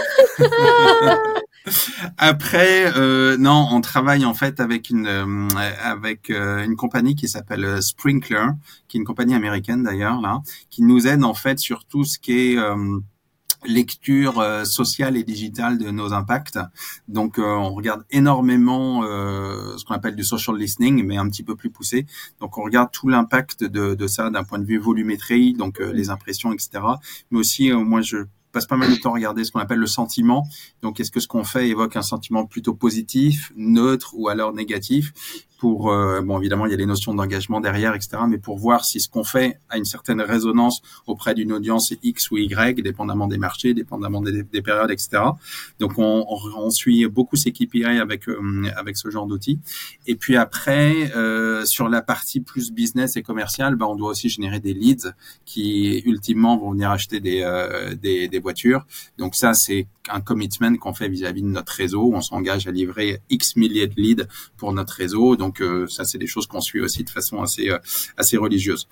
[2.18, 5.49] Après, euh, non, on travaille en fait avec une euh,
[5.82, 8.49] avec une compagnie qui s'appelle Sprinkler,
[8.87, 12.18] qui est une compagnie américaine d'ailleurs là, qui nous aide en fait sur tout ce
[12.18, 12.59] qui est
[13.67, 16.59] lecture euh, sociale et digitale de nos impacts.
[17.09, 21.43] Donc, euh, on regarde énormément euh, ce qu'on appelle du social listening, mais un petit
[21.43, 22.07] peu plus poussé.
[22.41, 26.11] Donc, on regarde tout l'impact de, de, ça d'un point de vue volumétrie, donc les
[26.11, 26.85] impressions, etc.
[27.31, 28.19] Mais aussi, moi, je
[28.53, 30.47] passe pas mal de temps à regarder ce qu'on appelle le sentiment.
[30.81, 35.12] Donc, est-ce que ce qu'on fait évoque un sentiment plutôt positif, neutre ou alors négatif?
[35.65, 38.85] Pour euh, bon évidemment il y a les notions d'engagement derrière etc mais pour voir
[38.85, 43.29] si ce qu'on fait a une certaine résonance auprès d'une audience X ou Y dépendamment
[43.29, 45.23] des marchés dépendamment des, des périodes etc
[45.81, 49.59] donc on, on, suit beaucoup ces KPI avec euh, avec ce genre d'outils
[50.07, 54.29] et puis après euh, sur la partie plus business et commercial bah, on doit aussi
[54.29, 55.15] générer des leads
[55.47, 58.85] qui ultimement vont venir acheter des euh, des, des voitures
[59.17, 62.11] donc ça c'est un commitment qu'on fait vis-à-vis de notre réseau.
[62.12, 65.37] On s'engage à livrer X milliers de leads pour notre réseau.
[65.37, 67.79] Donc euh, ça, c'est des choses qu'on suit aussi de façon assez euh,
[68.17, 68.89] assez religieuse.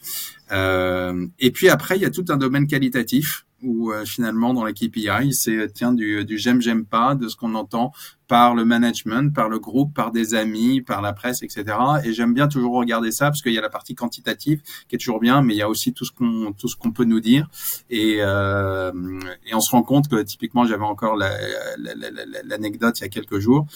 [0.50, 4.72] Euh, et puis après, il y a tout un domaine qualitatif où finalement dans les
[4.72, 7.92] KPI, c'est tiens du, du j'aime j'aime pas de ce qu'on entend
[8.32, 11.64] par le management, par le groupe, par des amis, par la presse, etc.
[12.02, 14.98] Et j'aime bien toujours regarder ça parce qu'il y a la partie quantitative qui est
[14.98, 17.20] toujours bien, mais il y a aussi tout ce qu'on tout ce qu'on peut nous
[17.20, 17.50] dire.
[17.90, 18.90] Et, euh,
[19.44, 23.66] et on se rend compte que typiquement, j'avais encore l'anecdote il y a quelques jours.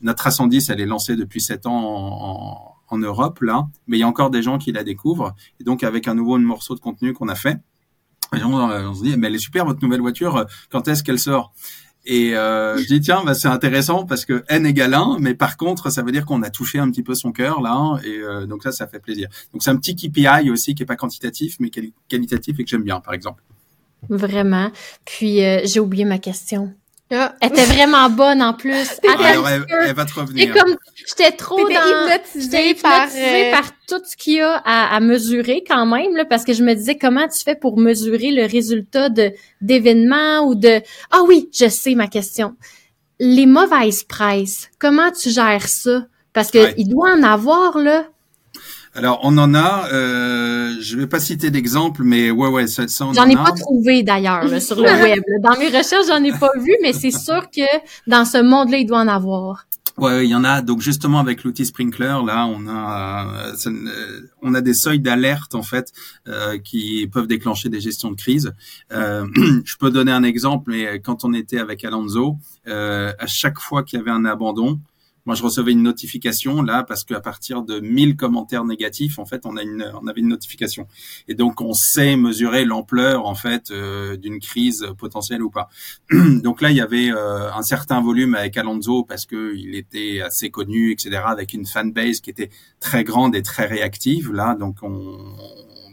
[0.00, 4.08] Notre A110, elle est lancée depuis sept ans en, Europe là, mais il y a
[4.08, 5.34] encore des gens qui la découvrent.
[5.60, 7.58] Et donc avec un nouveau morceau de contenu qu'on a fait
[8.32, 10.36] on, se dit, mais elle est super votre nouvelle voiture.
[10.36, 11.52] Euh, quand est-ce qu'elle sort?
[12.08, 15.56] Et euh, je dis tiens, bah, c'est intéressant parce que n égale 1, mais par
[15.56, 18.46] contre, ça veut dire qu'on a touché un petit peu son cœur là, et euh,
[18.46, 19.28] donc ça, ça fait plaisir.
[19.52, 21.70] Donc c'est un petit KPI aussi qui est pas quantitatif, mais
[22.08, 23.42] qualitatif et que j'aime bien, par exemple.
[24.08, 24.70] Vraiment.
[25.04, 26.72] Puis j'ai oublié ma question.
[27.08, 29.00] Elle était vraiment bonne en plus.
[29.18, 30.52] Alors, elle, va te revenir.
[30.52, 35.00] comme j'étais trop dans hypnotisée, par, euh, par tout ce qu'il y a à, à,
[35.00, 38.46] mesurer quand même là, parce que je me disais comment tu fais pour mesurer le
[38.46, 40.82] résultat de d'événements ou de
[41.12, 42.56] Ah oui, je sais ma question.
[43.20, 46.06] Les mauvaises presses, comment tu gères ça?
[46.32, 48.06] Parce que il doit en avoir là.
[48.96, 49.88] Alors, on en a.
[49.92, 53.52] Euh, je vais pas citer d'exemple, mais ouais, ouais, ça, ça on J'en ai pas
[53.52, 55.22] trouvé d'ailleurs sur le web.
[55.42, 57.66] Dans mes recherches, j'en ai pas vu, mais c'est sûr que
[58.06, 59.66] dans ce monde-là, il doit en avoir.
[59.98, 60.60] Ouais, il y en a.
[60.60, 65.62] Donc justement avec l'outil Sprinkler, là, on a euh, on a des seuils d'alerte en
[65.62, 65.90] fait
[66.28, 68.52] euh, qui peuvent déclencher des gestions de crise.
[68.92, 69.26] Euh,
[69.64, 72.36] je peux donner un exemple, mais quand on était avec Alonso,
[72.68, 74.80] euh, à chaque fois qu'il y avait un abandon,
[75.26, 79.44] moi, je recevais une notification là parce qu'à partir de 1000 commentaires négatifs, en fait,
[79.44, 80.86] on a une, on avait une notification.
[81.28, 85.68] Et donc, on sait mesurer l'ampleur en fait euh, d'une crise potentielle ou pas.
[86.10, 90.20] donc là, il y avait euh, un certain volume avec Alonso parce que il était
[90.20, 92.50] assez connu, etc., avec une fanbase qui était
[92.80, 94.32] très grande et très réactive.
[94.32, 95.34] Là, donc on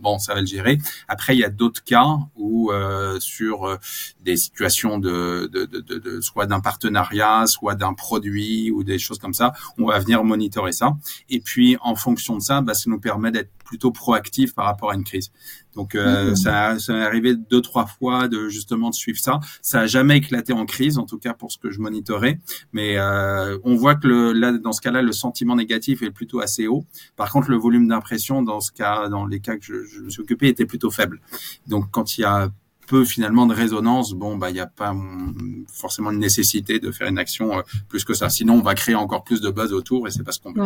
[0.03, 0.77] bon, ça va le gérer.
[1.07, 3.77] Après, il y a d'autres cas où euh, sur euh,
[4.21, 9.17] des situations de, de, de, de soit d'un partenariat, soit d'un produit ou des choses
[9.17, 10.97] comme ça, on va venir monitorer ça.
[11.29, 14.91] Et puis, en fonction de ça, bah, ça nous permet d'être plutôt proactif par rapport
[14.91, 15.31] à une crise.
[15.75, 16.35] Donc euh, mmh.
[16.35, 19.39] ça, ça est arrivé deux trois fois de justement de suivre ça.
[19.61, 22.39] Ça a jamais éclaté en crise, en tout cas pour ce que je monitorais.
[22.71, 26.39] Mais euh, on voit que le, là, dans ce cas-là, le sentiment négatif est plutôt
[26.39, 26.85] assez haut.
[27.15, 30.09] Par contre, le volume d'impression dans ce cas, dans les cas que je, je me
[30.09, 31.21] suis occupé, était plutôt faible.
[31.67, 32.49] Donc quand il y a
[32.87, 34.93] peu finalement de résonance, bon bah il n'y a pas
[35.67, 38.29] forcément une nécessité de faire une action euh, plus que ça.
[38.29, 40.63] Sinon on va créer encore plus de buzz autour et c'est pas ce qu'on veut.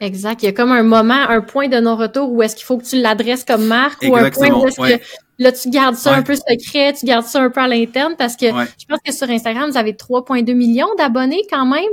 [0.00, 0.42] Exact.
[0.42, 2.84] Il y a comme un moment, un point de non-retour où est-ce qu'il faut que
[2.84, 5.00] tu l'adresses comme marque ou un point où est-ce que
[5.38, 8.36] là, tu gardes ça un peu secret, tu gardes ça un peu à l'interne parce
[8.36, 11.90] que je pense que sur Instagram, vous avez 3,2 millions d'abonnés quand même.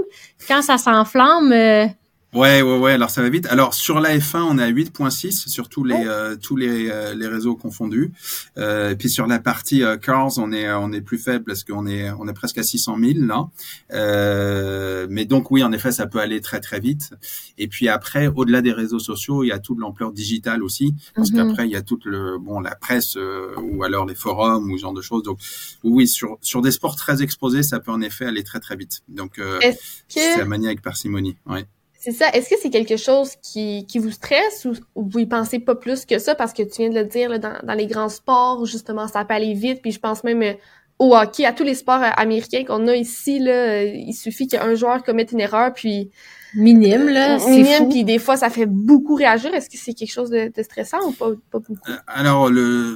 [0.47, 1.86] Quand ça s'enflamme, euh,
[2.32, 2.92] Ouais, ouais, ouais.
[2.92, 3.48] Alors ça va vite.
[3.48, 6.08] Alors sur la F1, on est à 8.6 sur tous les Oh.
[6.10, 8.12] euh, tous les, euh, les réseaux confondus.
[8.60, 11.64] Euh, et puis sur la partie euh, cars, on est on est plus faible parce
[11.64, 13.48] qu'on est on est presque à 600 000 là.
[13.94, 17.12] Euh, mais donc oui, en effet, ça peut aller très très vite.
[17.58, 21.32] Et puis après, au-delà des réseaux sociaux, il y a toute l'ampleur digitale aussi, parce
[21.32, 21.48] Mhm.
[21.50, 24.78] qu'après il y a toute le bon la presse euh, ou alors les forums ou
[24.78, 25.24] ce genre de choses.
[25.24, 25.40] Donc
[25.84, 29.02] oui, sur sur des sports très exposés, ça peut en effet aller très très vite.
[29.08, 29.60] Donc euh,
[30.08, 31.36] c'est à manier avec parcimonie.
[31.48, 31.66] Ouais.
[32.00, 32.30] C'est ça?
[32.30, 35.76] Est-ce que c'est quelque chose qui, qui vous stresse ou, ou vous y pensez pas
[35.76, 36.34] plus que ça?
[36.34, 39.26] Parce que tu viens de le dire, là, dans, dans les grands sports, justement, ça
[39.26, 39.82] peut aller vite.
[39.82, 40.54] Puis je pense même euh,
[40.97, 44.47] au hockey, à tous les sports euh, américains qu'on a ici, là, euh, il suffit
[44.47, 46.10] qu'un joueur commette une erreur, puis
[46.56, 47.89] Minime, là, c'est minime, fou.
[47.89, 49.54] puis des fois, ça fait beaucoup réagir.
[49.54, 51.91] Est-ce que c'est quelque chose de, de stressant ou pas, pas beaucoup?
[52.08, 52.95] Alors le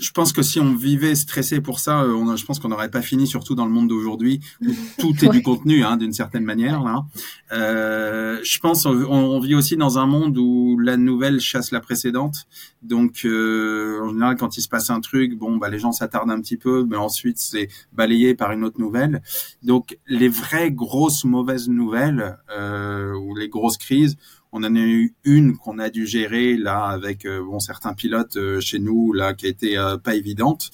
[0.00, 2.68] je pense que si on vivait stressé pour ça, euh, on, a- je pense qu'on
[2.68, 4.66] n'aurait pas fini, surtout dans le monde d'aujourd'hui, où
[4.98, 5.36] tout est Ouais.
[5.36, 6.82] du contenu, hein, d'une certaine manière.
[6.82, 7.04] Là.
[7.52, 11.80] Euh, je pense on, on vit aussi dans un monde où la nouvelle chasse la
[11.80, 12.46] précédente.
[12.82, 16.30] Donc, euh, en général, quand il se passe un truc, bon, bah, les gens s'attardent
[16.30, 19.22] un petit peu, mais ensuite c'est balayé par une autre nouvelle.
[19.62, 24.16] Donc, les vraies grosses mauvaises nouvelles euh, ou les grosses crises,
[24.56, 28.36] on en a eu une qu'on a dû gérer là avec euh, bon certains pilotes
[28.36, 30.70] euh, chez nous là qui a été euh, pas évidente,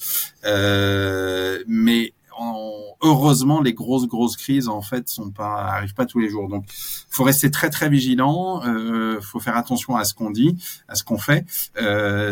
[1.67, 6.29] mais en- heureusement les grosses grosses crises en fait sont pas arrivent pas tous les
[6.29, 6.47] jours.
[6.47, 6.65] Donc
[7.09, 10.55] faut rester très très vigilant, euh, faut faire attention à ce qu'on dit,
[10.87, 11.45] à ce qu'on fait,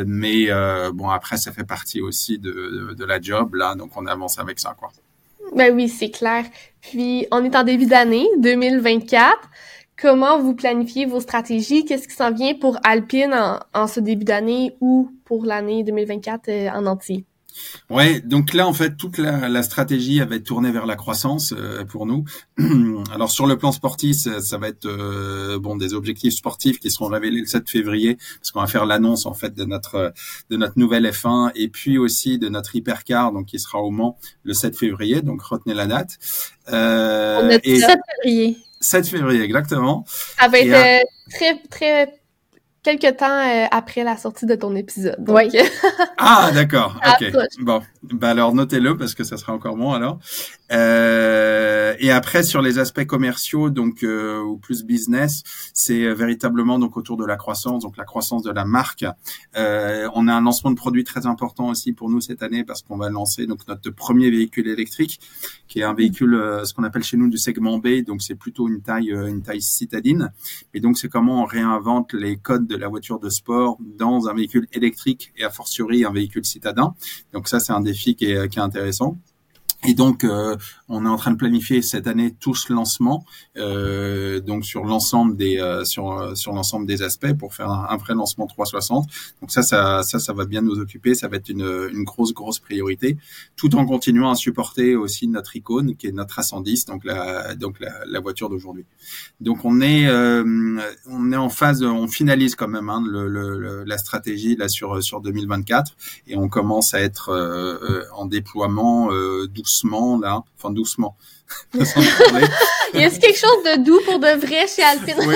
[0.05, 0.47] mais
[0.93, 4.39] bon après ça fait partie aussi de, de, de la job là, donc on avance
[4.39, 4.89] avec ça quoi.
[5.55, 6.45] Ben oui, c'est clair.
[6.79, 9.35] Puis, on est en début d'année 2024.
[10.01, 11.83] Comment vous planifiez vos stratégies?
[11.85, 16.49] Qu'est-ce qui s'en vient pour Alpine en, en ce début d'année ou pour l'année 2024
[16.49, 17.25] euh, en entier?
[17.89, 21.53] Ouais, donc là en fait toute la, la stratégie va être tournée vers la croissance
[21.57, 22.23] euh, pour nous.
[23.13, 26.91] Alors sur le plan sportif, ça, ça va être euh, bon des objectifs sportifs qui
[26.91, 30.13] seront révélés le 7 février parce qu'on va faire l'annonce en fait de notre
[30.49, 34.17] de notre nouvelle F1 et puis aussi de notre hypercar donc qui sera au Mans
[34.43, 35.21] le 7 février.
[35.21, 36.17] Donc retenez la date.
[36.71, 37.87] Euh, On et ça.
[37.87, 38.57] 7 février.
[38.79, 40.05] 7 février exactement.
[40.07, 42.19] Ça va être euh, très, très,
[42.83, 45.15] quelque temps euh, après la sortie de ton épisode.
[45.19, 45.49] Donc, Oui.
[46.17, 46.99] Ah, d'accord.
[47.05, 47.31] Ok.
[47.61, 50.19] Bon, bah alors notez-le parce que ça sera encore bon alors.
[50.71, 55.43] Euh, et après sur les aspects commerciaux, donc euh, ou plus business,
[55.73, 59.05] c'est euh, véritablement donc autour de la croissance, donc la croissance de la marque.
[59.57, 62.83] Euh, on a un lancement de produit très important aussi pour nous cette année parce
[62.83, 65.19] qu'on va lancer donc notre premier véhicule électrique,
[65.67, 68.35] qui est un véhicule euh, ce qu'on appelle chez nous du segment B, donc c'est
[68.35, 70.31] plutôt une taille euh, une taille citadine.
[70.73, 74.33] Et donc c'est comment on réinvente les codes de la voiture de sport dans un
[74.33, 76.93] véhicule électrique et a fortiori un véhicule citadin.
[77.33, 79.17] Donc ça, c'est un défi qui est, qui est intéressant.
[79.87, 80.57] Et donc, euh,
[80.89, 83.23] on est en train de planifier cette année tout ce lancement,
[83.57, 87.87] euh, donc sur l'ensemble des euh, sur euh, sur l'ensemble des aspects pour faire un,
[87.89, 89.07] un vrai lancement 360.
[89.39, 92.33] Donc ça, ça ça ça va bien nous occuper, ça va être une une grosse
[92.33, 93.17] grosse priorité,
[93.55, 97.79] tout en continuant à supporter aussi notre icône qui est notre A110, donc la donc
[97.79, 98.85] la, la voiture d'aujourd'hui.
[99.39, 100.43] Donc on est euh,
[101.07, 105.01] on est en phase, on finalise quand même hein, le, le, la stratégie là sur
[105.01, 105.95] sur 2024
[106.27, 111.15] et on commence à être euh, en déploiement euh, doucement là, enfin doucement.
[111.71, 112.47] Parler.
[112.93, 115.15] Y a quelque chose de doux pour de vrai chez Alpine?
[115.27, 115.35] oui,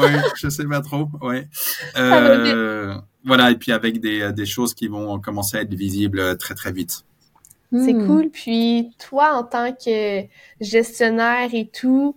[0.00, 1.08] oui, je sais pas trop.
[1.14, 1.32] Va
[1.96, 2.94] Euh,
[3.24, 6.72] voilà et puis avec des des choses qui vont commencer à être visibles très très
[6.72, 7.04] vite.
[7.84, 8.06] C'est Hmm.
[8.06, 8.28] cool.
[8.30, 10.24] Puis toi, en tant que
[10.60, 12.16] gestionnaire et tout,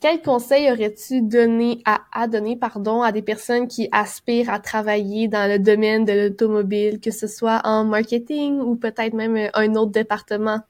[0.00, 5.26] quel conseil aurais-tu donné à, à donner pardon, à des personnes qui aspirent à travailler
[5.26, 9.74] dans le domaine de l'automobile, que ce soit en marketing ou peut-être même euh, un
[9.74, 10.60] autre département?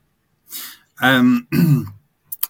[1.03, 1.39] Euh,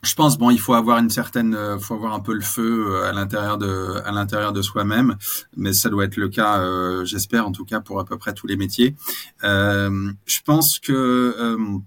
[0.03, 2.87] je pense bon, il faut avoir une certaine, euh, faut avoir un peu le feu
[2.89, 5.17] euh, à l'intérieur de, à l'intérieur de soi-même,
[5.57, 6.63] mais ça doit être le cas,
[7.05, 8.95] j'espère en tout cas pour à peu près tous les métiers.
[9.43, 11.79] Je pense que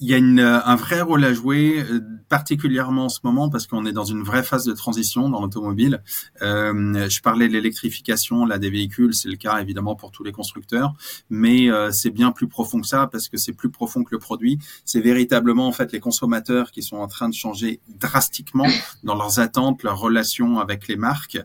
[0.00, 3.66] il y a une, un vrai rôle à jouer, euh, particulièrement en ce moment, parce
[3.66, 6.02] qu'on est dans une vraie phase de transition dans l'automobile.
[6.40, 10.30] Euh, je parlais de l'électrification là des véhicules, c'est le cas évidemment pour tous les
[10.30, 10.94] constructeurs,
[11.30, 14.20] mais euh, c'est bien plus profond que ça parce que c'est plus profond que le
[14.20, 14.58] produit.
[14.84, 18.68] C'est véritablement en fait les consommateurs qui sont en train de changer drastiquement
[19.02, 21.38] dans leurs attentes, leurs relations avec les marques,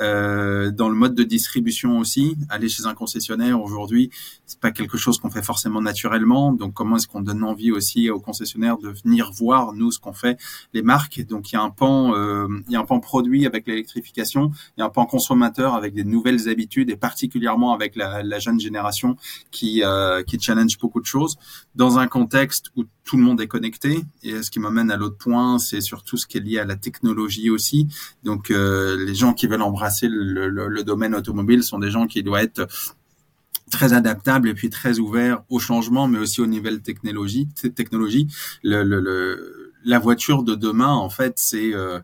[0.00, 2.36] euh, dans le mode de distribution aussi.
[2.50, 4.10] Aller chez un concessionnaire aujourd'hui,
[4.44, 6.52] c'est pas quelque chose qu'on fait forcément naturellement.
[6.52, 9.98] Donc comment est-ce qu'on donne envie aussi aussi aux concessionnaires de venir voir nous ce
[9.98, 10.38] qu'on fait,
[10.72, 11.20] les marques.
[11.26, 14.50] Donc il y a un pan, euh, il y a un pan produit avec l'électrification,
[14.76, 18.58] il y a un pan consommateur avec des nouvelles habitudes et particulièrement avec la, jeune
[18.58, 19.16] génération
[19.50, 21.36] qui euh, qui challenge beaucoup de choses
[21.76, 24.00] dans un contexte où tout le monde est connecté.
[24.22, 26.76] Et ce qui m'amène à l'autre point, c'est surtout ce qui est lié à la
[26.76, 27.86] technologie aussi.
[28.24, 32.22] Donc euh, les gens qui veulent embrasser le, le domaine automobile sont des gens qui
[32.22, 32.66] doivent être
[33.74, 37.48] très adaptable et puis très ouvert au changement, mais aussi au niveau technologie.
[37.74, 38.28] Technologie,
[38.62, 41.98] le, le, la voiture de demain, en fait, c'est euh,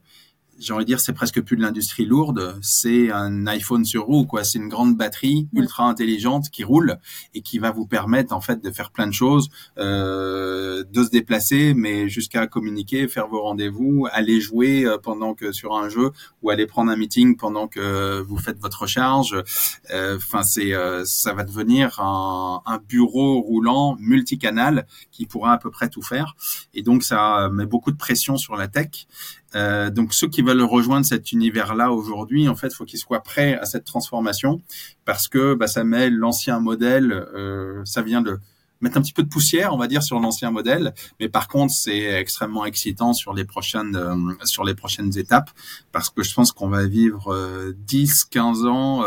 [0.61, 4.27] j'ai envie de dire, c'est presque plus de l'industrie lourde, c'est un iPhone sur roue,
[4.27, 4.45] quoi.
[4.45, 6.99] C'est une grande batterie ultra intelligente qui roule
[7.35, 9.49] et qui va vous permettre, en fait, de faire plein de choses,
[9.79, 15.51] euh, de se déplacer, mais jusqu'à communiquer, faire vos rendez-vous, aller jouer euh, pendant que
[15.51, 16.11] sur un jeu
[16.43, 19.43] ou aller prendre un meeting pendant que vous faites votre recharge.
[19.91, 25.59] Euh, enfin, c'est, euh, ça va devenir un, un bureau roulant multicanal qui pourra à
[25.59, 26.37] peu près tout faire.
[26.75, 29.07] Et donc, ça met beaucoup de pression sur la tech.
[29.55, 33.55] Euh, donc ceux qui veulent rejoindre cet univers-là aujourd'hui, en fait, faut qu'ils soient prêts
[33.59, 34.63] à cette transformation
[35.05, 38.39] parce que bah, ça met l'ancien modèle, euh, ça vient de
[38.81, 40.95] mettre un petit peu de poussière, on va dire, sur l'ancien modèle.
[41.19, 45.51] Mais par contre, c'est extrêmement excitant sur les prochaines euh, sur les prochaines étapes
[45.93, 49.03] parce que je pense qu'on va vivre 10, 15 ans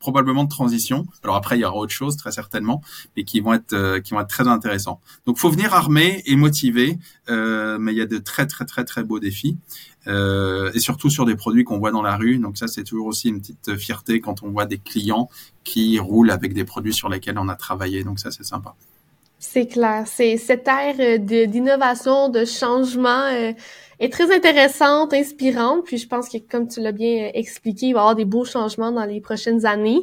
[0.00, 1.06] probablement de transition.
[1.22, 2.82] Alors après, il y aura autre chose très certainement,
[3.16, 5.00] mais qui vont être euh, qui vont être très intéressants.
[5.26, 6.98] Donc, faut venir armé et motivé,
[7.28, 9.56] euh, mais il y a de très très très très beaux défis.
[10.06, 12.38] Euh, et surtout sur des produits qu'on voit dans la rue.
[12.38, 15.28] Donc ça, c'est toujours aussi une petite fierté quand on voit des clients
[15.62, 18.02] qui roulent avec des produits sur lesquels on a travaillé.
[18.02, 18.74] Donc ça, c'est sympa.
[19.38, 20.04] C'est clair.
[20.06, 23.54] C'est cette ère d'innovation, de, changement
[24.00, 25.84] est très intéressante, inspirante.
[25.84, 28.44] Puis je pense que, comme tu l'as bien expliqué, il va y avoir des beaux
[28.44, 30.00] changements dans les prochaines années.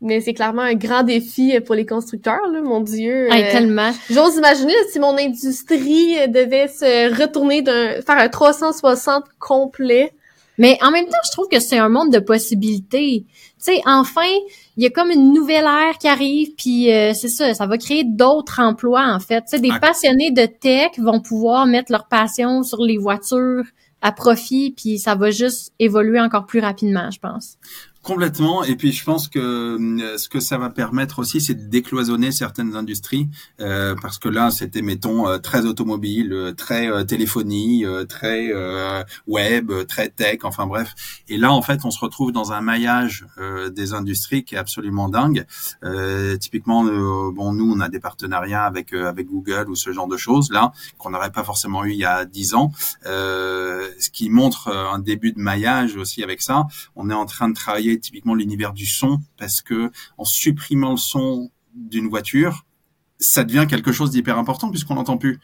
[0.00, 3.32] Mais c'est clairement un grand défi pour les constructeurs, là, mon Dieu.
[3.32, 3.92] Hey, tellement.
[4.10, 10.12] J'ose imaginer si mon industrie devait se retourner d'un faire un 360 complet
[10.58, 13.24] mais en même temps, je trouve que c'est un monde de possibilités.
[13.26, 14.28] Tu sais, enfin,
[14.76, 17.76] il y a comme une nouvelle ère qui arrive, puis euh, c'est ça, ça va
[17.76, 19.42] créer d'autres emplois en fait.
[19.42, 19.78] Tu sais, des ah.
[19.78, 23.64] passionnés de tech vont pouvoir mettre leur passion sur les voitures
[24.00, 27.56] à profit, puis ça va juste évoluer encore plus rapidement, je pense.
[28.02, 28.64] Complètement.
[28.64, 32.32] Et puis je pense que euh, ce que ça va permettre aussi, c'est de décloisonner
[32.32, 33.28] certaines industries,
[33.60, 38.50] euh, parce que là, c'était mettons euh, très automobile, euh, très téléphonie, très
[39.28, 40.94] web, très tech, enfin bref.
[41.28, 43.24] Et là, en fait, on se retrouve dans un maillage
[43.70, 45.46] des industries qui est absolument dingue.
[46.40, 50.50] typiquement, bon, nous, on a des partenariats avec avec Google ou ce genre de choses
[50.50, 52.72] là qu'on n'aurait pas forcément eu il y a dix ans,
[53.04, 56.66] ce qui montre un début de maillage aussi avec ça.
[56.96, 60.96] On est en train de travailler typiquement l'univers du son parce que en supprimant le
[60.96, 62.64] son d'une voiture,
[63.18, 65.40] ça devient quelque chose d'hyper important puisqu'on n'entend plus.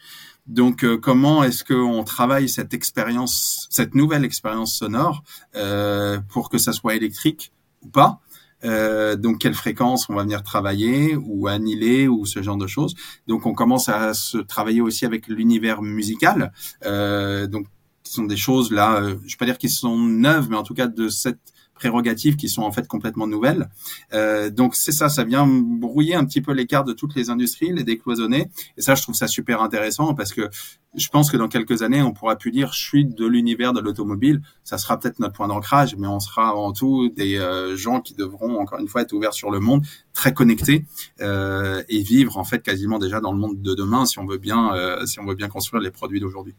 [0.47, 5.23] Donc, euh, comment est-ce qu'on travaille cette expérience, cette nouvelle expérience sonore
[5.55, 8.19] euh, pour que ça soit électrique ou pas?
[8.65, 12.95] Euh, donc quelle fréquence on va venir travailler ou annihiler ou ce genre de choses?
[13.27, 16.51] Donc on commence à se travailler aussi avec l'univers musical.
[16.85, 17.67] Euh, donc
[18.03, 20.73] ce sont des choses là, je vais pas dire qu'ils sont neuves, mais en tout
[20.73, 23.69] cas de cette prérogatives qui sont en fait complètement nouvelles.
[24.13, 27.71] Euh, donc c'est ça, ça vient brouiller un petit peu l'écart de toutes les industries,
[27.73, 28.51] les décloisonner.
[28.77, 30.49] Et ça, je trouve ça super intéressant parce que
[30.95, 33.79] je pense que dans quelques années, on pourra plus dire je suis de l'univers de
[33.79, 34.41] l'automobile.
[34.63, 38.13] Ça sera peut-être notre point d'ancrage, mais on sera avant tout des euh, gens qui
[38.13, 40.85] devront encore une fois être ouverts sur le monde, très connectés
[41.21, 44.37] euh, et vivre en fait quasiment déjà dans le monde de demain si on veut
[44.37, 46.55] bien, euh, si on veut bien construire les produits d'aujourd'hui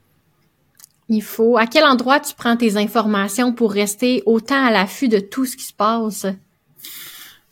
[1.11, 5.19] il faut, à quel endroit tu prends tes informations pour rester autant à l'affût de
[5.19, 6.25] tout ce qui se passe?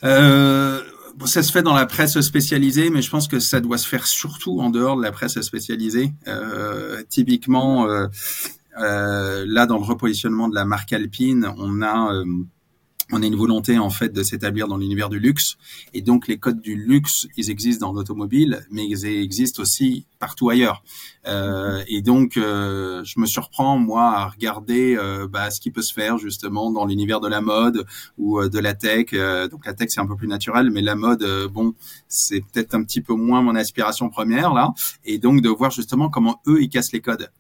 [0.04, 0.80] Euh,
[1.24, 4.06] ça se fait dans la presse spécialisée, mais je pense que ça doit se faire
[4.06, 6.12] surtout en dehors de la presse spécialisée.
[6.28, 12.12] Euh, typiquement, euh, là, dans le repositionnement de la marque Alpine, on a
[13.10, 15.56] on a une volonté en fait de s'établir dans l'univers du luxe
[15.94, 20.50] et donc les codes du luxe ils existent dans l'automobile mais ils existent aussi partout
[20.50, 20.82] ailleurs.
[21.26, 25.82] Euh, et donc euh, je me surprends moi à regarder euh, bah, ce qui peut
[25.82, 27.84] se faire justement dans l'univers de la mode
[28.16, 29.06] ou euh, de la tech.
[29.12, 31.74] Euh, donc la tech c'est un peu plus naturel mais la mode euh, bon
[32.08, 34.72] c'est peut-être un petit peu moins mon aspiration première là.
[35.04, 37.30] Et donc de voir justement comment eux ils cassent les codes.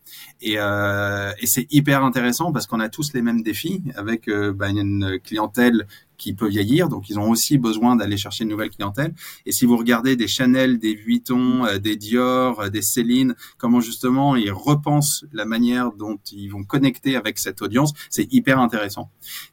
[0.40, 5.18] Et, et c'est hyper intéressant parce qu'on a tous les mêmes défis avec bah, une
[5.22, 5.86] clientèle
[6.18, 9.14] qui peut vieillir, donc ils ont aussi besoin d'aller chercher une nouvelle clientèle.
[9.46, 13.80] Et si vous regardez des Chanel, des Vuitton, euh, des Dior, euh, des Céline, comment
[13.80, 19.10] justement ils repensent la manière dont ils vont connecter avec cette audience, c'est hyper intéressant.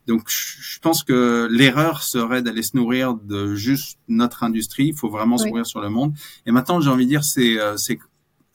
[0.07, 4.87] Donc je pense que l'erreur serait d'aller se nourrir de juste notre industrie.
[4.87, 6.13] Il faut vraiment s'ouvrir sur le monde.
[6.45, 7.99] Et maintenant, j'ai envie de dire, c'est euh, c'est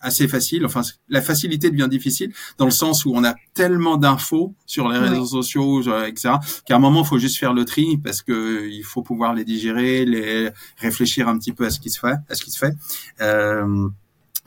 [0.01, 0.65] assez facile.
[0.67, 4.99] Enfin, la facilité devient difficile dans le sens où on a tellement d'infos sur les
[4.99, 6.35] réseaux sociaux, etc.
[6.65, 9.45] Qu'à un moment, il faut juste faire le tri parce que il faut pouvoir les
[9.45, 12.59] digérer, les réfléchir un petit peu à ce qui se fait, à ce qui se
[12.59, 12.75] fait.
[13.21, 13.89] Euh,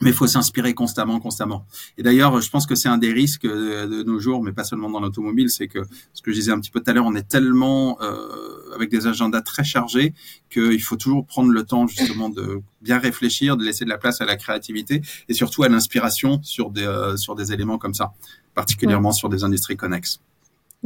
[0.00, 1.66] mais il faut s'inspirer constamment, constamment.
[1.98, 4.90] Et d'ailleurs, je pense que c'est un des risques de, nos jours, mais pas seulement
[4.90, 5.80] dans l'automobile, c'est que
[6.12, 8.90] ce que je disais un petit peu tout à l'heure, on est tellement euh, avec
[8.90, 10.14] des agendas très chargés
[10.50, 14.20] qu'il faut toujours prendre le temps justement de bien réfléchir, de laisser de la place
[14.20, 18.12] à la créativité et surtout à l'inspiration sur des euh, sur des éléments comme ça,
[18.54, 20.20] particulièrement sur des industries connexes.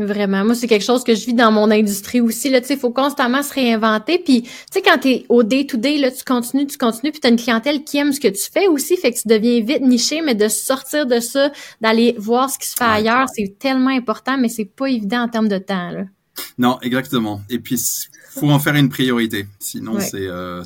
[0.00, 0.44] Vraiment.
[0.44, 2.50] Moi, c'est quelque chose que je vis dans mon industrie aussi.
[2.50, 4.20] Là, tu sais, il faut constamment se réinventer.
[4.20, 7.36] Puis, tu sais, quand t'es au day-to-day, là, tu continues, tu continues, puis t'as une
[7.36, 10.36] clientèle qui aime ce que tu fais aussi, fait que tu deviens vite niché, mais
[10.36, 14.48] de sortir de ça, d'aller voir ce qui se fait ailleurs, c'est tellement important, mais
[14.48, 16.04] c'est pas évident en termes de temps, là.
[16.58, 17.40] Non, exactement.
[17.50, 17.78] Et puis,
[18.38, 19.46] faut en faire une priorité.
[19.58, 20.62] Sinon, c'est, euh,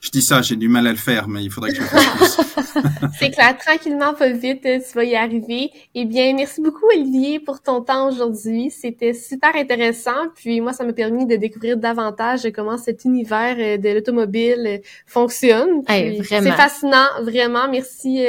[0.00, 2.36] je dis ça, j'ai du mal à le faire, mais il faudrait que je fasse
[2.36, 2.72] plus.
[3.18, 5.70] c'est clair, tranquillement, pas vite, tu vas y arriver.
[5.94, 8.70] Eh bien, merci beaucoup, Olivier, pour ton temps aujourd'hui.
[8.70, 10.28] C'était super intéressant.
[10.34, 14.78] Puis moi, ça m'a permis de découvrir davantage comment cet univers euh, de l'automobile euh,
[15.06, 15.82] fonctionne.
[15.88, 17.68] c'est fascinant, vraiment.
[17.70, 18.24] Merci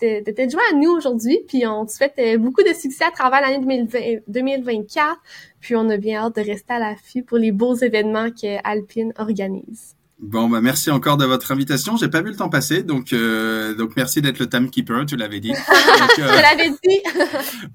[0.00, 1.40] de, t'être à nous aujourd'hui.
[1.46, 3.86] Puis on te souhaite euh, beaucoup de succès à travers l'année
[4.28, 5.18] 2024.
[5.66, 9.12] Puis on a bien hâte de rester à l'affût pour les beaux événements que Alpine
[9.18, 9.96] organise.
[10.20, 11.96] Bon, bah merci encore de votre invitation.
[11.96, 15.06] J'ai pas vu le temps passer, donc euh, donc merci d'être le timekeeper.
[15.06, 15.52] Tu l'avais dit.
[16.18, 17.00] Je euh, l'avais dit.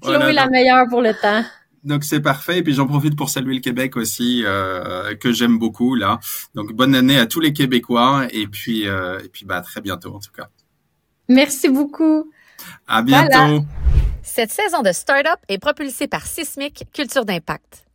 [0.00, 1.44] Chloé la meilleure pour le temps.
[1.84, 2.60] Donc c'est parfait.
[2.60, 6.18] Et puis j'en profite pour saluer le Québec aussi, euh, que j'aime beaucoup là.
[6.54, 8.26] Donc bonne année à tous les Québécois.
[8.30, 10.48] Et puis et puis bah à très bientôt en tout cas.
[11.28, 12.32] Merci beaucoup.
[12.88, 13.66] À bientôt.
[14.24, 17.86] Cette saison de Startup est propulsée par Sismic Culture d'Impact.